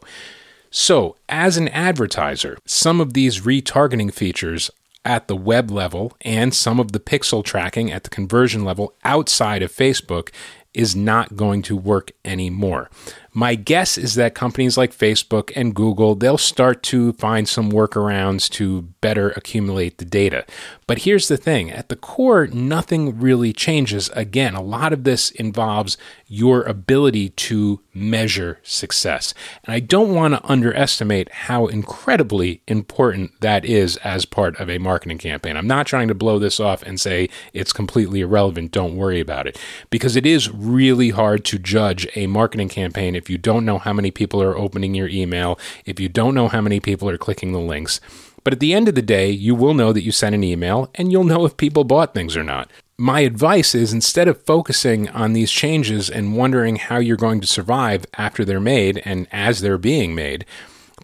So, 0.70 1.16
as 1.28 1.56
an 1.56 1.68
advertiser, 1.68 2.56
some 2.64 3.00
of 3.00 3.12
these 3.12 3.40
retargeting 3.40 4.14
features 4.14 4.70
at 5.04 5.28
the 5.28 5.36
web 5.36 5.70
level 5.70 6.12
and 6.20 6.54
some 6.54 6.78
of 6.78 6.92
the 6.92 7.00
pixel 7.00 7.44
tracking 7.44 7.90
at 7.90 8.04
the 8.04 8.10
conversion 8.10 8.64
level 8.64 8.94
outside 9.02 9.62
of 9.62 9.72
Facebook 9.72 10.30
is 10.72 10.94
not 10.94 11.36
going 11.36 11.62
to 11.62 11.76
work 11.76 12.12
anymore. 12.24 12.88
My 13.32 13.54
guess 13.54 13.96
is 13.96 14.14
that 14.14 14.34
companies 14.34 14.76
like 14.76 14.96
Facebook 14.96 15.52
and 15.54 15.74
Google, 15.74 16.14
they'll 16.14 16.38
start 16.38 16.82
to 16.84 17.12
find 17.14 17.48
some 17.48 17.70
workarounds 17.70 18.48
to 18.50 18.82
better 19.00 19.30
accumulate 19.30 19.98
the 19.98 20.04
data. 20.04 20.44
But 20.86 21.00
here's 21.00 21.28
the 21.28 21.36
thing, 21.36 21.70
at 21.70 21.88
the 21.88 21.96
core 21.96 22.46
nothing 22.48 23.20
really 23.20 23.52
changes. 23.52 24.10
Again, 24.14 24.54
a 24.54 24.62
lot 24.62 24.92
of 24.92 25.04
this 25.04 25.30
involves 25.30 25.96
your 26.32 26.62
ability 26.62 27.28
to 27.28 27.80
measure 27.92 28.60
success. 28.62 29.34
And 29.64 29.74
I 29.74 29.80
don't 29.80 30.14
want 30.14 30.32
to 30.32 30.48
underestimate 30.48 31.30
how 31.32 31.66
incredibly 31.66 32.62
important 32.68 33.32
that 33.40 33.64
is 33.64 33.96
as 33.98 34.24
part 34.24 34.54
of 34.60 34.70
a 34.70 34.78
marketing 34.78 35.18
campaign. 35.18 35.56
I'm 35.56 35.66
not 35.66 35.88
trying 35.88 36.06
to 36.06 36.14
blow 36.14 36.38
this 36.38 36.60
off 36.60 36.84
and 36.84 37.00
say 37.00 37.28
it's 37.52 37.72
completely 37.72 38.20
irrelevant, 38.20 38.70
don't 38.70 38.96
worry 38.96 39.18
about 39.18 39.48
it, 39.48 39.58
because 39.90 40.14
it 40.14 40.24
is 40.24 40.48
really 40.54 41.10
hard 41.10 41.44
to 41.46 41.58
judge 41.58 42.06
a 42.14 42.28
marketing 42.28 42.68
campaign 42.68 43.16
if 43.16 43.28
you 43.28 43.36
don't 43.36 43.64
know 43.64 43.78
how 43.78 43.92
many 43.92 44.12
people 44.12 44.40
are 44.40 44.56
opening 44.56 44.94
your 44.94 45.08
email, 45.08 45.58
if 45.84 45.98
you 45.98 46.08
don't 46.08 46.36
know 46.36 46.46
how 46.46 46.60
many 46.60 46.78
people 46.78 47.08
are 47.10 47.18
clicking 47.18 47.50
the 47.50 47.58
links. 47.58 48.00
But 48.44 48.52
at 48.52 48.60
the 48.60 48.72
end 48.72 48.88
of 48.88 48.94
the 48.94 49.02
day, 49.02 49.30
you 49.30 49.56
will 49.56 49.74
know 49.74 49.92
that 49.92 50.04
you 50.04 50.12
sent 50.12 50.36
an 50.36 50.44
email 50.44 50.90
and 50.94 51.10
you'll 51.10 51.24
know 51.24 51.44
if 51.44 51.56
people 51.56 51.82
bought 51.82 52.14
things 52.14 52.36
or 52.36 52.44
not. 52.44 52.70
My 53.00 53.20
advice 53.20 53.74
is 53.74 53.94
instead 53.94 54.28
of 54.28 54.42
focusing 54.42 55.08
on 55.08 55.32
these 55.32 55.50
changes 55.50 56.10
and 56.10 56.36
wondering 56.36 56.76
how 56.76 56.98
you're 56.98 57.16
going 57.16 57.40
to 57.40 57.46
survive 57.46 58.04
after 58.18 58.44
they're 58.44 58.60
made 58.60 59.00
and 59.06 59.26
as 59.32 59.62
they're 59.62 59.78
being 59.78 60.14
made, 60.14 60.44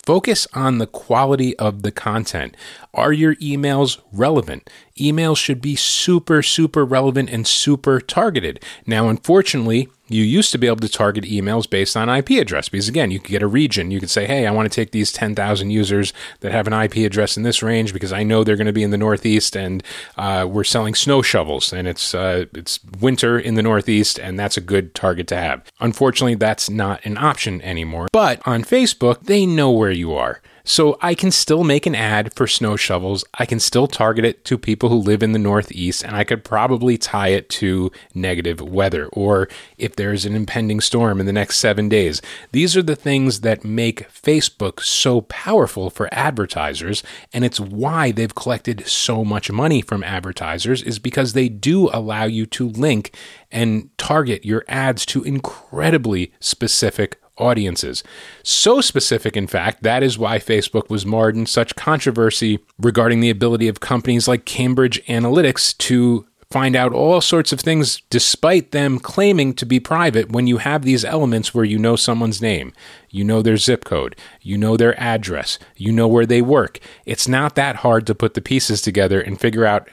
Focus 0.07 0.47
on 0.55 0.79
the 0.79 0.87
quality 0.87 1.57
of 1.59 1.83
the 1.83 1.91
content. 1.91 2.57
Are 2.95 3.13
your 3.13 3.35
emails 3.37 3.99
relevant? 4.13 4.71
Emails 4.97 5.37
should 5.37 5.61
be 5.61 5.75
super, 5.75 6.45
super 6.45 6.85
relevant 6.85 7.29
and 7.29 7.45
super 7.45 8.01
targeted. 8.01 8.63
Now, 8.87 9.09
unfortunately, 9.09 9.89
you 10.09 10.23
used 10.23 10.53
to 10.53 10.59
be 10.59 10.67
able 10.67 10.77
to 10.77 10.89
target 10.89 11.25
emails 11.25 11.69
based 11.69 11.97
on 11.97 12.09
IP 12.09 12.31
address 12.31 12.69
because, 12.69 12.89
again, 12.89 13.11
you 13.11 13.19
could 13.19 13.31
get 13.31 13.43
a 13.43 13.47
region. 13.47 13.91
You 13.91 14.01
could 14.01 14.11
say, 14.11 14.27
hey, 14.27 14.47
I 14.47 14.51
want 14.51 14.71
to 14.71 14.75
take 14.75 14.93
these 14.93 15.13
10,000 15.13 15.71
users 15.71 16.13
that 16.41 16.53
have 16.53 16.67
an 16.67 16.73
IP 16.73 16.97
address 16.99 17.37
in 17.37 17.43
this 17.43 17.63
range 17.63 17.93
because 17.93 18.13
I 18.13 18.23
know 18.23 18.45
they're 18.45 18.57
going 18.57 18.67
to 18.67 18.73
be 18.73 18.83
in 18.83 18.91
the 18.91 18.97
Northeast 18.97 19.57
and 19.57 19.83
uh, 20.17 20.47
we're 20.49 20.65
selling 20.65 20.95
snow 20.95 21.23
shovels 21.23 21.73
and 21.73 21.89
it's, 21.89 22.15
uh, 22.15 22.47
it's 22.55 22.81
winter 23.01 23.39
in 23.39 23.55
the 23.55 23.63
Northeast 23.63 24.19
and 24.19 24.39
that's 24.39 24.57
a 24.57 24.61
good 24.61 24.95
target 24.95 25.27
to 25.29 25.37
have. 25.37 25.65
Unfortunately, 25.81 26.35
that's 26.35 26.71
not 26.71 27.05
an 27.05 27.19
option 27.19 27.61
anymore. 27.63 28.09
But 28.13 28.41
on 28.47 28.63
Facebook, 28.63 29.25
they 29.25 29.47
know 29.47 29.71
where 29.71 29.91
you 29.91 30.15
are. 30.15 30.41
So 30.69 30.99
I 31.01 31.15
can 31.15 31.31
still 31.31 31.63
make 31.63 31.87
an 31.87 31.95
ad 31.95 32.35
for 32.35 32.49
snow 32.49 32.75
shovels. 32.75 33.25
I 33.35 33.47
can 33.47 33.61
still 33.61 33.87
target 33.87 34.25
it 34.25 34.45
to 34.47 34.59
people 34.59 34.89
who 34.89 34.97
live 34.97 35.23
in 35.23 35.31
the 35.31 35.39
Northeast, 35.39 36.03
and 36.03 36.17
I 36.17 36.25
could 36.25 36.43
probably 36.43 36.99
tie 36.99 37.29
it 37.29 37.49
to 37.51 37.93
negative 38.15 38.61
weather 38.61 39.07
or 39.13 39.49
if 39.79 39.95
there's 39.95 40.27
an 40.27 40.35
impending 40.35 40.81
storm 40.81 41.21
in 41.21 41.27
the 41.27 41.33
next 41.33 41.59
seven 41.59 41.89
days. 41.89 42.21
These 42.51 42.77
are 42.77 42.83
the 42.83 42.97
things 42.97 43.43
that 43.43 43.65
make 43.65 44.11
Facebook 44.11 44.81
so 44.83 45.21
powerful 45.21 45.89
for 45.89 46.13
advertisers, 46.13 47.05
and 47.33 47.45
it's 47.45 47.61
why 47.61 48.11
they've 48.11 48.35
collected 48.35 48.89
so 48.89 49.25
much 49.25 49.53
money 49.53 49.81
from 49.81 50.03
advertisers, 50.03 50.83
is 50.83 50.99
because 50.99 51.33
they 51.33 51.49
do 51.49 51.89
allow 51.93 52.25
you 52.25 52.45
to 52.45 52.69
link 52.69 53.15
and 53.53 53.89
target 53.99 54.45
your 54.45 54.65
ads 54.67 55.07
to 55.07 55.23
incredibly 55.23 56.33
specific 56.41 57.21
audiences. 57.39 58.03
So 58.43 58.81
specific, 58.81 59.37
in 59.37 59.47
fact, 59.47 59.83
that 59.83 60.03
is 60.03 60.19
why 60.19 60.39
Facebook 60.39 60.89
was 60.89 61.07
marred 61.07 61.37
in 61.37 61.47
such 61.47 61.77
controversy 61.77 62.61
regarding 62.79 63.21
the 63.21 63.31
ability 63.31 63.69
of 63.69 63.81
companies 63.81 64.29
like 64.29 64.45
Cambridge 64.45 65.05
Analytics 65.07 65.77
to 65.79 66.27
find 66.51 66.77
out 66.77 66.93
all 66.93 67.21
sorts 67.21 67.53
of 67.53 67.61
things 67.61 68.03
despite 68.09 68.71
them 68.71 68.99
claiming 68.99 69.53
to 69.53 69.67
be 69.67 69.81
private 69.81 70.31
when 70.31 70.47
you 70.47 70.59
have 70.59 70.83
these 70.83 71.05
elements 71.05 71.53
where 71.53 71.65
you 71.65 71.79
know 71.79 71.97
someone's 71.97 72.41
name, 72.41 72.73
you 73.11 73.25
know 73.25 73.43
their 73.43 73.57
zip 73.57 73.85
code, 73.85 74.17
you 74.41 74.57
know 74.57 74.77
their 74.77 74.99
address, 75.01 75.59
you 75.77 75.93
know 75.93 76.07
where 76.07 76.27
they 76.27 76.41
work. 76.41 76.79
It's 77.05 77.27
not 77.27 77.57
that 77.57 77.77
hard 77.77 78.07
to 78.07 78.15
put 78.15 78.35
the 78.35 78.41
pieces 78.41 78.81
together 78.81 79.21
and 79.21 79.41
figure 79.41 79.65
out 79.65 79.89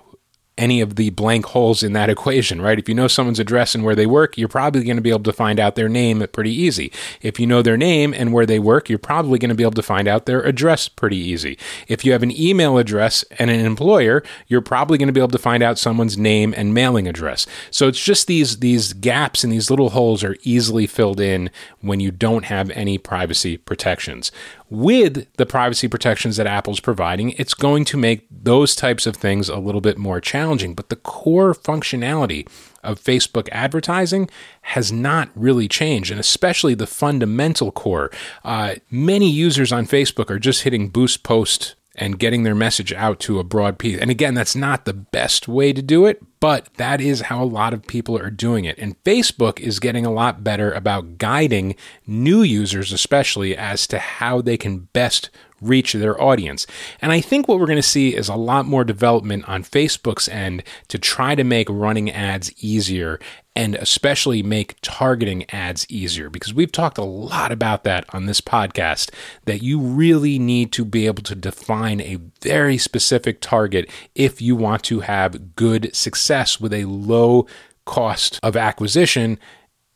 any 0.57 0.81
of 0.81 0.95
the 0.95 1.09
blank 1.11 1.45
holes 1.47 1.83
in 1.83 1.93
that 1.93 2.09
equation, 2.13 2.61
right? 2.61 2.79
If 2.79 2.87
you 2.87 2.95
know 2.95 3.07
someone's 3.07 3.39
address 3.39 3.75
and 3.75 3.83
where 3.83 3.95
they 3.95 4.05
work, 4.05 4.37
you're 4.37 4.47
probably 4.47 4.83
going 4.83 4.97
to 4.97 5.01
be 5.01 5.09
able 5.09 5.23
to 5.23 5.33
find 5.33 5.59
out 5.59 5.75
their 5.75 5.89
name 5.89 6.25
pretty 6.31 6.51
easy. 6.51 6.91
If 7.21 7.39
you 7.39 7.47
know 7.47 7.61
their 7.61 7.77
name 7.77 8.13
and 8.13 8.33
where 8.33 8.45
they 8.45 8.59
work, 8.59 8.89
you're 8.89 8.99
probably 8.99 9.39
going 9.39 9.49
to 9.49 9.55
be 9.55 9.63
able 9.63 9.71
to 9.73 9.83
find 9.83 10.07
out 10.07 10.25
their 10.25 10.41
address 10.41 10.87
pretty 10.87 11.17
easy. 11.17 11.57
If 11.87 12.05
you 12.05 12.11
have 12.11 12.23
an 12.23 12.31
email 12.31 12.77
address 12.77 13.23
and 13.39 13.49
an 13.49 13.65
employer, 13.65 14.23
you're 14.47 14.61
probably 14.61 14.97
going 14.97 15.07
to 15.07 15.13
be 15.13 15.19
able 15.19 15.29
to 15.29 15.37
find 15.37 15.63
out 15.63 15.79
someone's 15.79 16.17
name 16.17 16.53
and 16.55 16.73
mailing 16.73 17.07
address. 17.07 17.45
So 17.71 17.87
it's 17.87 18.03
just 18.03 18.27
these 18.27 18.59
these 18.59 18.93
gaps 18.93 19.43
and 19.43 19.51
these 19.51 19.69
little 19.69 19.91
holes 19.91 20.23
are 20.23 20.37
easily 20.43 20.87
filled 20.87 21.19
in 21.19 21.49
when 21.81 21.99
you 21.99 22.11
don't 22.11 22.45
have 22.45 22.69
any 22.71 22.97
privacy 22.97 23.57
protections 23.57 24.31
with 24.73 25.31
the 25.37 25.45
privacy 25.45 25.87
protections 25.87 26.35
that 26.37 26.47
Apple's 26.47 26.79
providing, 26.79 27.29
it's 27.33 27.53
going 27.53 27.85
to 27.85 27.95
make 27.95 28.25
those 28.31 28.75
types 28.75 29.05
of 29.05 29.15
things 29.15 29.47
a 29.47 29.59
little 29.59 29.81
bit 29.81 29.99
more 29.99 30.19
challenging. 30.19 30.73
But 30.73 30.89
the 30.89 30.95
core 30.95 31.53
functionality 31.53 32.49
of 32.83 32.99
Facebook 32.99 33.47
advertising 33.51 34.31
has 34.63 34.91
not 34.91 35.29
really 35.35 35.67
changed, 35.67 36.09
and 36.09 36.19
especially 36.19 36.73
the 36.73 36.87
fundamental 36.87 37.71
core. 37.71 38.09
Uh, 38.43 38.75
many 38.89 39.29
users 39.29 39.71
on 39.71 39.85
Facebook 39.85 40.31
are 40.31 40.39
just 40.39 40.63
hitting 40.63 40.89
boost 40.89 41.21
post 41.21 41.75
and 41.95 42.17
getting 42.17 42.41
their 42.41 42.55
message 42.55 42.91
out 42.93 43.19
to 43.19 43.37
a 43.37 43.43
broad 43.43 43.77
piece. 43.77 43.99
And 43.99 44.09
again, 44.09 44.33
that's 44.33 44.55
not 44.55 44.85
the 44.85 44.93
best 44.93 45.47
way 45.47 45.71
to 45.71 45.83
do 45.83 46.07
it, 46.07 46.19
but 46.43 46.67
that 46.73 46.99
is 46.99 47.21
how 47.21 47.41
a 47.41 47.45
lot 47.45 47.73
of 47.73 47.87
people 47.87 48.17
are 48.17 48.29
doing 48.29 48.65
it. 48.65 48.77
And 48.77 49.01
Facebook 49.05 49.61
is 49.61 49.79
getting 49.79 50.05
a 50.05 50.11
lot 50.11 50.43
better 50.43 50.73
about 50.73 51.17
guiding 51.17 51.73
new 52.05 52.41
users, 52.41 52.91
especially 52.91 53.55
as 53.55 53.87
to 53.87 53.97
how 53.97 54.41
they 54.41 54.57
can 54.57 54.89
best 54.91 55.29
reach 55.67 55.93
their 55.93 56.21
audience. 56.21 56.67
And 57.01 57.11
I 57.11 57.21
think 57.21 57.47
what 57.47 57.59
we're 57.59 57.65
going 57.65 57.77
to 57.77 57.83
see 57.83 58.15
is 58.15 58.29
a 58.29 58.35
lot 58.35 58.65
more 58.65 58.83
development 58.83 59.47
on 59.47 59.63
Facebook's 59.63 60.27
end 60.27 60.63
to 60.89 60.97
try 60.97 61.35
to 61.35 61.43
make 61.43 61.67
running 61.69 62.11
ads 62.11 62.51
easier 62.63 63.19
and 63.55 63.75
especially 63.75 64.41
make 64.41 64.75
targeting 64.81 65.49
ads 65.51 65.85
easier 65.89 66.29
because 66.29 66.53
we've 66.53 66.71
talked 66.71 66.97
a 66.97 67.03
lot 67.03 67.51
about 67.51 67.83
that 67.83 68.05
on 68.13 68.25
this 68.25 68.41
podcast 68.41 69.11
that 69.45 69.61
you 69.61 69.79
really 69.79 70.39
need 70.39 70.71
to 70.71 70.83
be 70.83 71.05
able 71.05 71.23
to 71.23 71.35
define 71.35 72.01
a 72.01 72.17
very 72.41 72.77
specific 72.77 73.41
target 73.41 73.89
if 74.15 74.41
you 74.41 74.55
want 74.55 74.83
to 74.83 75.01
have 75.01 75.55
good 75.55 75.95
success 75.95 76.59
with 76.59 76.73
a 76.73 76.85
low 76.85 77.45
cost 77.85 78.39
of 78.41 78.55
acquisition 78.55 79.37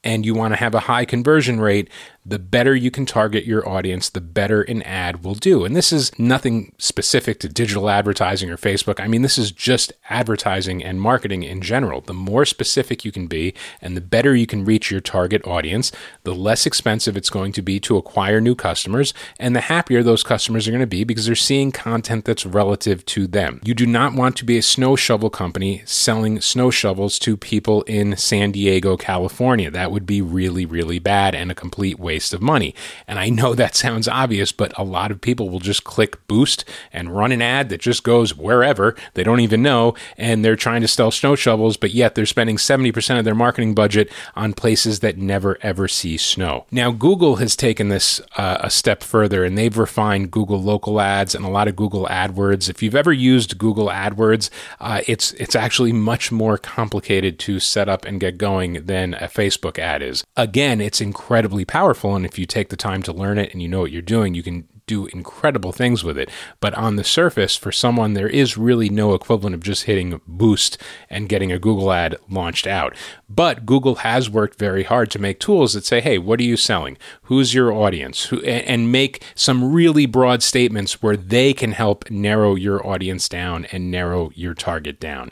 and 0.04 0.26
you 0.26 0.34
want 0.34 0.54
to 0.54 0.60
have 0.60 0.76
a 0.76 0.82
high 0.82 1.06
conversion 1.06 1.60
rate, 1.60 1.90
the 2.28 2.38
better 2.38 2.76
you 2.76 2.92
can 2.92 3.06
target 3.06 3.46
your 3.46 3.68
audience, 3.68 4.10
the 4.10 4.20
better 4.20 4.62
an 4.63 4.82
ad 4.82 5.24
will 5.24 5.34
do. 5.34 5.63
And 5.63 5.74
this 5.74 5.94
is 5.94 6.12
nothing 6.20 6.74
specific 6.78 7.40
to 7.40 7.48
digital 7.48 7.90
advertising 7.90 8.50
or 8.50 8.58
Facebook. 8.58 9.00
I 9.00 9.08
mean, 9.08 9.22
this 9.22 9.38
is 9.38 9.50
just 9.50 9.94
advertising 10.10 10.84
and 10.84 11.00
marketing 11.00 11.44
in 11.44 11.62
general. 11.62 12.02
The 12.02 12.13
more 12.13 12.44
specific 12.44 13.06
you 13.06 13.13
can 13.13 13.28
be 13.28 13.54
and 13.82 13.96
the 13.96 14.02
better 14.02 14.36
you 14.36 14.46
can 14.46 14.66
reach 14.66 14.92
your 14.92 15.00
target 15.00 15.46
audience, 15.48 15.94
the 16.24 16.36
less 16.36 16.66
expensive 16.66 17.16
it's 17.16 17.30
going 17.30 17.54
to 17.54 17.62
be 17.62 17.80
to 17.80 17.96
acquire 17.96 18.42
new 18.42 18.56
customers 18.56 19.13
and 19.40 19.56
the 19.56 19.62
happier 19.62 20.04
those 20.04 20.24
customers 20.24 20.68
are 20.68 20.72
going 20.72 20.82
to 20.82 20.88
be 20.88 21.06
because 21.06 21.28
they're 21.28 21.36
seeing 21.36 21.72
content 21.72 22.26
that's 22.26 22.46
relative 22.46 23.06
to 23.06 23.26
them. 23.28 23.62
You 23.63 23.74
do 23.74 23.86
not 23.86 24.13
want 24.13 24.36
to 24.38 24.46
be 24.46 24.58
a 24.58 24.62
snow 24.62 24.98
shovel 24.98 25.30
company 25.30 25.82
selling 25.86 26.42
snow 26.42 26.72
shovels 26.72 27.20
to 27.20 27.38
people 27.38 27.84
in 27.84 28.18
San 28.18 28.52
Diego, 28.52 28.98
California. 28.98 29.72
That 29.72 29.92
would 29.92 30.06
be 30.06 30.22
really, 30.22 30.66
really 30.66 31.00
bad 31.00 31.34
and 31.34 31.50
a 31.50 31.56
complete 31.56 31.98
waste 31.98 32.17
waste 32.18 32.34
of 32.34 32.42
money. 32.42 32.74
And 33.08 33.20
I 33.20 33.30
know 33.30 33.54
that 33.54 33.76
sounds 33.86 34.08
obvious, 34.08 34.52
but 34.52 34.74
a 34.76 34.84
lot 34.84 35.12
of 35.12 35.22
people 35.22 35.52
will 35.52 35.60
just 35.60 35.84
click 35.84 36.26
boost 36.28 36.66
and 36.92 37.16
run 37.16 37.32
an 37.32 37.44
ad 37.44 37.70
that 37.70 37.80
just 37.80 38.04
goes 38.04 38.36
wherever 38.36 38.96
they 39.14 39.24
don't 39.24 39.40
even 39.42 39.62
know. 39.62 39.94
And 40.18 40.44
they're 40.44 40.56
trying 40.56 40.82
to 40.82 40.88
sell 40.88 41.12
snow 41.12 41.36
shovels, 41.36 41.78
but 41.78 41.92
yet 41.92 42.16
they're 42.16 42.26
spending 42.26 42.58
70% 42.58 43.20
of 43.20 43.26
their 43.26 43.36
marketing 43.36 43.76
budget 43.76 44.12
on 44.36 44.54
places 44.54 45.02
that 45.02 45.18
never 45.18 45.60
ever 45.62 45.88
see 45.88 46.18
snow. 46.18 46.66
Now, 46.72 46.90
Google 46.92 47.36
has 47.36 47.56
taken 47.56 47.90
this 47.90 48.20
uh, 48.36 48.58
a 48.62 48.72
step 48.72 49.04
further 49.04 49.46
and 49.46 49.56
they've 49.56 49.78
refined 49.78 50.32
Google 50.32 50.60
local 50.60 51.00
ads 51.00 51.36
and 51.36 51.46
a 51.46 51.50
lot 51.50 51.68
of 51.68 51.76
Google 51.76 52.08
AdWords. 52.08 52.68
If 52.68 52.82
you've 52.82 52.96
ever 52.96 53.14
used 53.14 53.60
Google 53.60 53.90
AdWords, 53.90 54.50
uh, 54.80 55.02
it's, 55.06 55.34
it's 55.34 55.56
actually 55.56 55.94
much 55.94 56.32
more 56.32 56.58
complicated 56.58 57.38
to 57.40 57.60
set 57.60 57.88
up 57.88 58.06
and 58.06 58.20
get 58.20 58.40
going 58.40 58.86
than 58.86 59.14
a 59.14 59.28
Facebook 59.28 59.78
ad 59.78 60.02
is. 60.02 60.24
Again, 60.36 60.82
it's 60.82 61.00
incredibly 61.00 61.66
powerful 61.66 62.07
powerful. 62.08 62.15
And 62.15 62.26
if 62.26 62.39
you 62.39 62.46
take 62.46 62.70
the 62.70 62.78
time 62.78 63.04
to 63.04 63.13
learn 63.13 63.38
it 63.38 63.52
and 63.54 63.62
you 63.62 63.67
know 63.67 63.82
what 63.82 63.91
you're 63.91 64.02
doing, 64.02 64.34
you 64.34 64.43
can 64.43 64.67
do 64.88 65.08
incredible 65.08 65.74
things 65.74 66.02
with 66.02 66.17
it. 66.17 66.30
But 66.62 66.74
on 66.76 66.96
the 66.96 67.04
surface, 67.04 67.58
for 67.58 67.74
someone, 67.74 68.13
there 68.13 68.30
is 68.30 68.58
really 68.58 68.89
no 68.89 69.13
equivalent 69.13 69.54
of 69.54 69.62
just 69.62 69.84
hitting 69.84 70.22
boost 70.26 70.78
and 71.10 71.28
getting 71.28 71.52
a 71.52 71.60
Google 71.60 71.91
ad 71.91 72.15
launched 72.30 72.65
out. 72.65 72.96
But 73.28 73.65
Google 73.65 73.96
has 73.96 74.30
worked 74.30 74.58
very 74.58 74.84
hard 74.84 75.12
to 75.12 75.20
make 75.20 75.41
tools 75.41 75.74
that 75.74 75.86
say, 75.86 76.00
hey, 76.00 76.17
what 76.17 76.39
are 76.39 76.43
you 76.43 76.56
selling? 76.56 76.98
Who's 77.24 77.54
your 77.54 77.74
audience? 77.74 78.32
And 78.46 78.89
make 78.89 79.24
some 79.36 79.74
really 79.74 80.06
broad 80.06 80.41
statements 80.41 81.02
where 81.02 81.17
they 81.17 81.54
can 81.54 81.74
help 81.74 82.10
narrow 82.10 82.56
your 82.56 82.86
audience 82.88 83.28
down 83.28 83.65
and 83.74 83.91
narrow 83.91 84.32
your 84.36 84.54
target 84.54 85.02
down. 85.02 85.32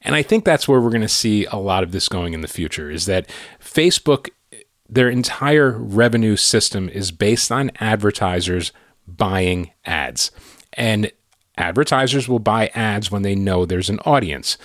And 0.00 0.14
I 0.14 0.22
think 0.22 0.46
that's 0.46 0.66
where 0.66 0.80
we're 0.80 0.88
going 0.88 1.02
to 1.02 1.08
see 1.08 1.44
a 1.46 1.56
lot 1.56 1.82
of 1.82 1.92
this 1.92 2.08
going 2.08 2.32
in 2.32 2.40
the 2.40 2.48
future 2.48 2.90
is 2.90 3.04
that 3.04 3.28
Facebook 3.62 4.30
their 4.88 5.08
entire 5.08 5.70
revenue 5.70 6.36
system 6.36 6.88
is 6.88 7.10
based 7.10 7.50
on 7.50 7.70
advertisers 7.80 8.72
buying 9.06 9.70
ads. 9.84 10.30
And 10.72 11.10
advertisers 11.56 12.28
will 12.28 12.38
buy 12.38 12.68
ads 12.68 13.10
when 13.10 13.22
they 13.22 13.34
know 13.34 13.64
there's 13.64 13.90
an 13.90 14.00
audience. 14.00 14.58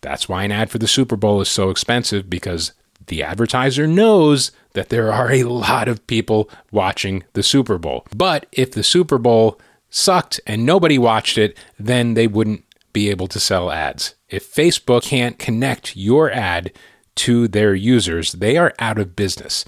That's 0.00 0.28
why 0.28 0.44
an 0.44 0.52
ad 0.52 0.70
for 0.70 0.78
the 0.78 0.88
Super 0.88 1.16
Bowl 1.16 1.40
is 1.40 1.48
so 1.48 1.70
expensive 1.70 2.28
because 2.28 2.72
the 3.06 3.22
advertiser 3.22 3.86
knows 3.86 4.52
that 4.72 4.88
there 4.88 5.12
are 5.12 5.30
a 5.30 5.44
lot 5.44 5.88
of 5.88 6.06
people 6.06 6.50
watching 6.70 7.24
the 7.34 7.42
Super 7.42 7.78
Bowl. 7.78 8.06
But 8.14 8.46
if 8.52 8.72
the 8.72 8.82
Super 8.82 9.18
Bowl 9.18 9.60
sucked 9.90 10.40
and 10.46 10.66
nobody 10.66 10.98
watched 10.98 11.38
it, 11.38 11.56
then 11.78 12.14
they 12.14 12.26
wouldn't 12.26 12.64
be 12.92 13.10
able 13.10 13.28
to 13.28 13.40
sell 13.40 13.70
ads. 13.70 14.14
If 14.28 14.52
Facebook 14.52 15.04
can't 15.04 15.38
connect 15.38 15.96
your 15.96 16.30
ad 16.30 16.72
to 17.16 17.48
their 17.48 17.74
users, 17.74 18.32
they 18.32 18.56
are 18.56 18.74
out 18.78 18.98
of 18.98 19.16
business. 19.16 19.64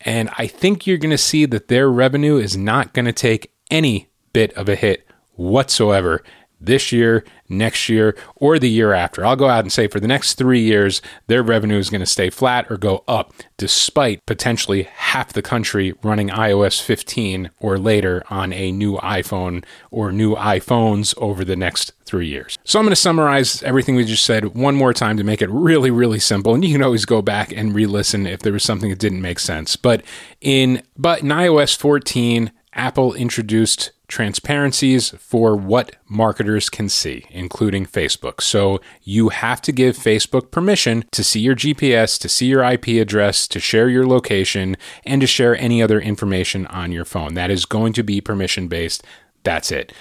And 0.00 0.30
I 0.38 0.46
think 0.46 0.86
you're 0.86 0.98
going 0.98 1.10
to 1.10 1.18
see 1.18 1.46
that 1.46 1.68
their 1.68 1.90
revenue 1.90 2.36
is 2.36 2.56
not 2.56 2.94
going 2.94 3.06
to 3.06 3.12
take 3.12 3.52
any 3.70 4.08
bit 4.32 4.52
of 4.54 4.68
a 4.68 4.76
hit 4.76 5.06
whatsoever 5.34 6.22
this 6.60 6.92
year, 6.92 7.24
next 7.48 7.88
year, 7.88 8.16
or 8.36 8.58
the 8.58 8.68
year 8.68 8.92
after. 8.92 9.24
I'll 9.24 9.36
go 9.36 9.48
out 9.48 9.64
and 9.64 9.72
say 9.72 9.88
for 9.88 10.00
the 10.00 10.08
next 10.08 10.34
three 10.34 10.60
years, 10.60 11.00
their 11.26 11.42
revenue 11.42 11.78
is 11.78 11.90
going 11.90 12.00
to 12.00 12.06
stay 12.06 12.30
flat 12.30 12.70
or 12.70 12.76
go 12.76 13.02
up, 13.08 13.32
despite 13.56 14.24
potentially 14.26 14.84
half 14.84 15.32
the 15.32 15.42
country 15.42 15.94
running 16.02 16.28
iOS 16.28 16.80
15 16.82 17.50
or 17.58 17.78
later 17.78 18.22
on 18.30 18.52
a 18.52 18.70
new 18.72 18.96
iPhone 18.98 19.64
or 19.90 20.12
new 20.12 20.34
iPhones 20.36 21.14
over 21.16 21.44
the 21.44 21.56
next 21.56 21.92
three 22.04 22.26
years. 22.26 22.58
So 22.64 22.78
I'm 22.78 22.84
going 22.84 22.90
to 22.90 22.96
summarize 22.96 23.62
everything 23.62 23.94
we 23.94 24.04
just 24.04 24.24
said 24.24 24.54
one 24.54 24.74
more 24.74 24.92
time 24.92 25.16
to 25.16 25.24
make 25.24 25.40
it 25.40 25.50
really, 25.50 25.90
really 25.90 26.18
simple. 26.18 26.54
And 26.54 26.64
you 26.64 26.72
can 26.72 26.82
always 26.82 27.04
go 27.04 27.22
back 27.22 27.52
and 27.52 27.74
re 27.74 27.86
listen 27.86 28.26
if 28.26 28.40
there 28.40 28.52
was 28.52 28.64
something 28.64 28.90
that 28.90 28.98
didn't 28.98 29.22
make 29.22 29.38
sense. 29.38 29.76
But 29.76 30.02
in, 30.40 30.82
but 30.96 31.22
in 31.22 31.28
iOS 31.28 31.76
14, 31.76 32.52
Apple 32.72 33.14
introduced 33.14 33.90
transparencies 34.10 35.10
for 35.10 35.56
what 35.56 35.96
marketers 36.08 36.68
can 36.68 36.88
see, 36.90 37.24
including 37.30 37.86
Facebook. 37.86 38.42
So 38.42 38.80
you 39.02 39.30
have 39.30 39.62
to 39.62 39.72
give 39.72 39.96
Facebook 39.96 40.50
permission 40.50 41.04
to 41.12 41.24
see 41.24 41.40
your 41.40 41.56
GPS, 41.56 42.20
to 42.20 42.28
see 42.28 42.46
your 42.46 42.62
IP 42.62 42.88
address, 42.88 43.48
to 43.48 43.60
share 43.60 43.88
your 43.88 44.06
location, 44.06 44.76
and 45.06 45.20
to 45.22 45.26
share 45.26 45.56
any 45.56 45.82
other 45.82 46.00
information 46.00 46.66
on 46.66 46.92
your 46.92 47.06
phone. 47.06 47.34
That 47.34 47.50
is 47.50 47.64
going 47.64 47.94
to 47.94 48.02
be 48.02 48.20
permission 48.20 48.68
based. 48.68 49.02
That's 49.44 49.72
it. 49.72 49.92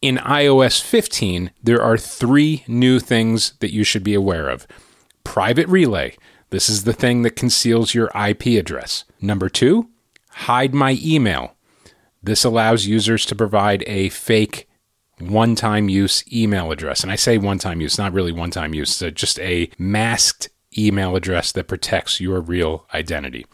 In 0.00 0.18
iOS 0.18 0.82
15, 0.82 1.50
there 1.62 1.82
are 1.82 1.96
three 1.96 2.62
new 2.68 3.00
things 3.00 3.54
that 3.60 3.72
you 3.72 3.84
should 3.84 4.04
be 4.04 4.14
aware 4.14 4.50
of. 4.50 4.66
Private 5.24 5.66
relay. 5.68 6.16
This 6.50 6.68
is 6.68 6.84
the 6.84 6.92
thing 6.92 7.22
that 7.22 7.36
conceals 7.36 7.94
your 7.94 8.10
IP 8.14 8.46
address. 8.58 9.04
Number 9.20 9.48
two, 9.48 9.88
hide 10.30 10.74
my 10.74 10.98
email. 11.02 11.53
This 12.24 12.44
allows 12.44 12.86
users 12.86 13.26
to 13.26 13.34
provide 13.34 13.84
a 13.86 14.08
fake 14.08 14.66
one 15.18 15.54
time 15.54 15.88
use 15.88 16.24
email 16.32 16.72
address. 16.72 17.02
And 17.02 17.12
I 17.12 17.16
say 17.16 17.38
one 17.38 17.58
time 17.58 17.80
use, 17.80 17.98
not 17.98 18.12
really 18.12 18.32
one 18.32 18.50
time 18.50 18.74
use, 18.74 19.00
it's 19.02 19.20
just 19.20 19.38
a 19.40 19.70
masked 19.78 20.48
email 20.76 21.16
address 21.16 21.52
that 21.52 21.68
protects 21.68 22.20
your 22.20 22.40
real 22.40 22.86
identity. 22.94 23.46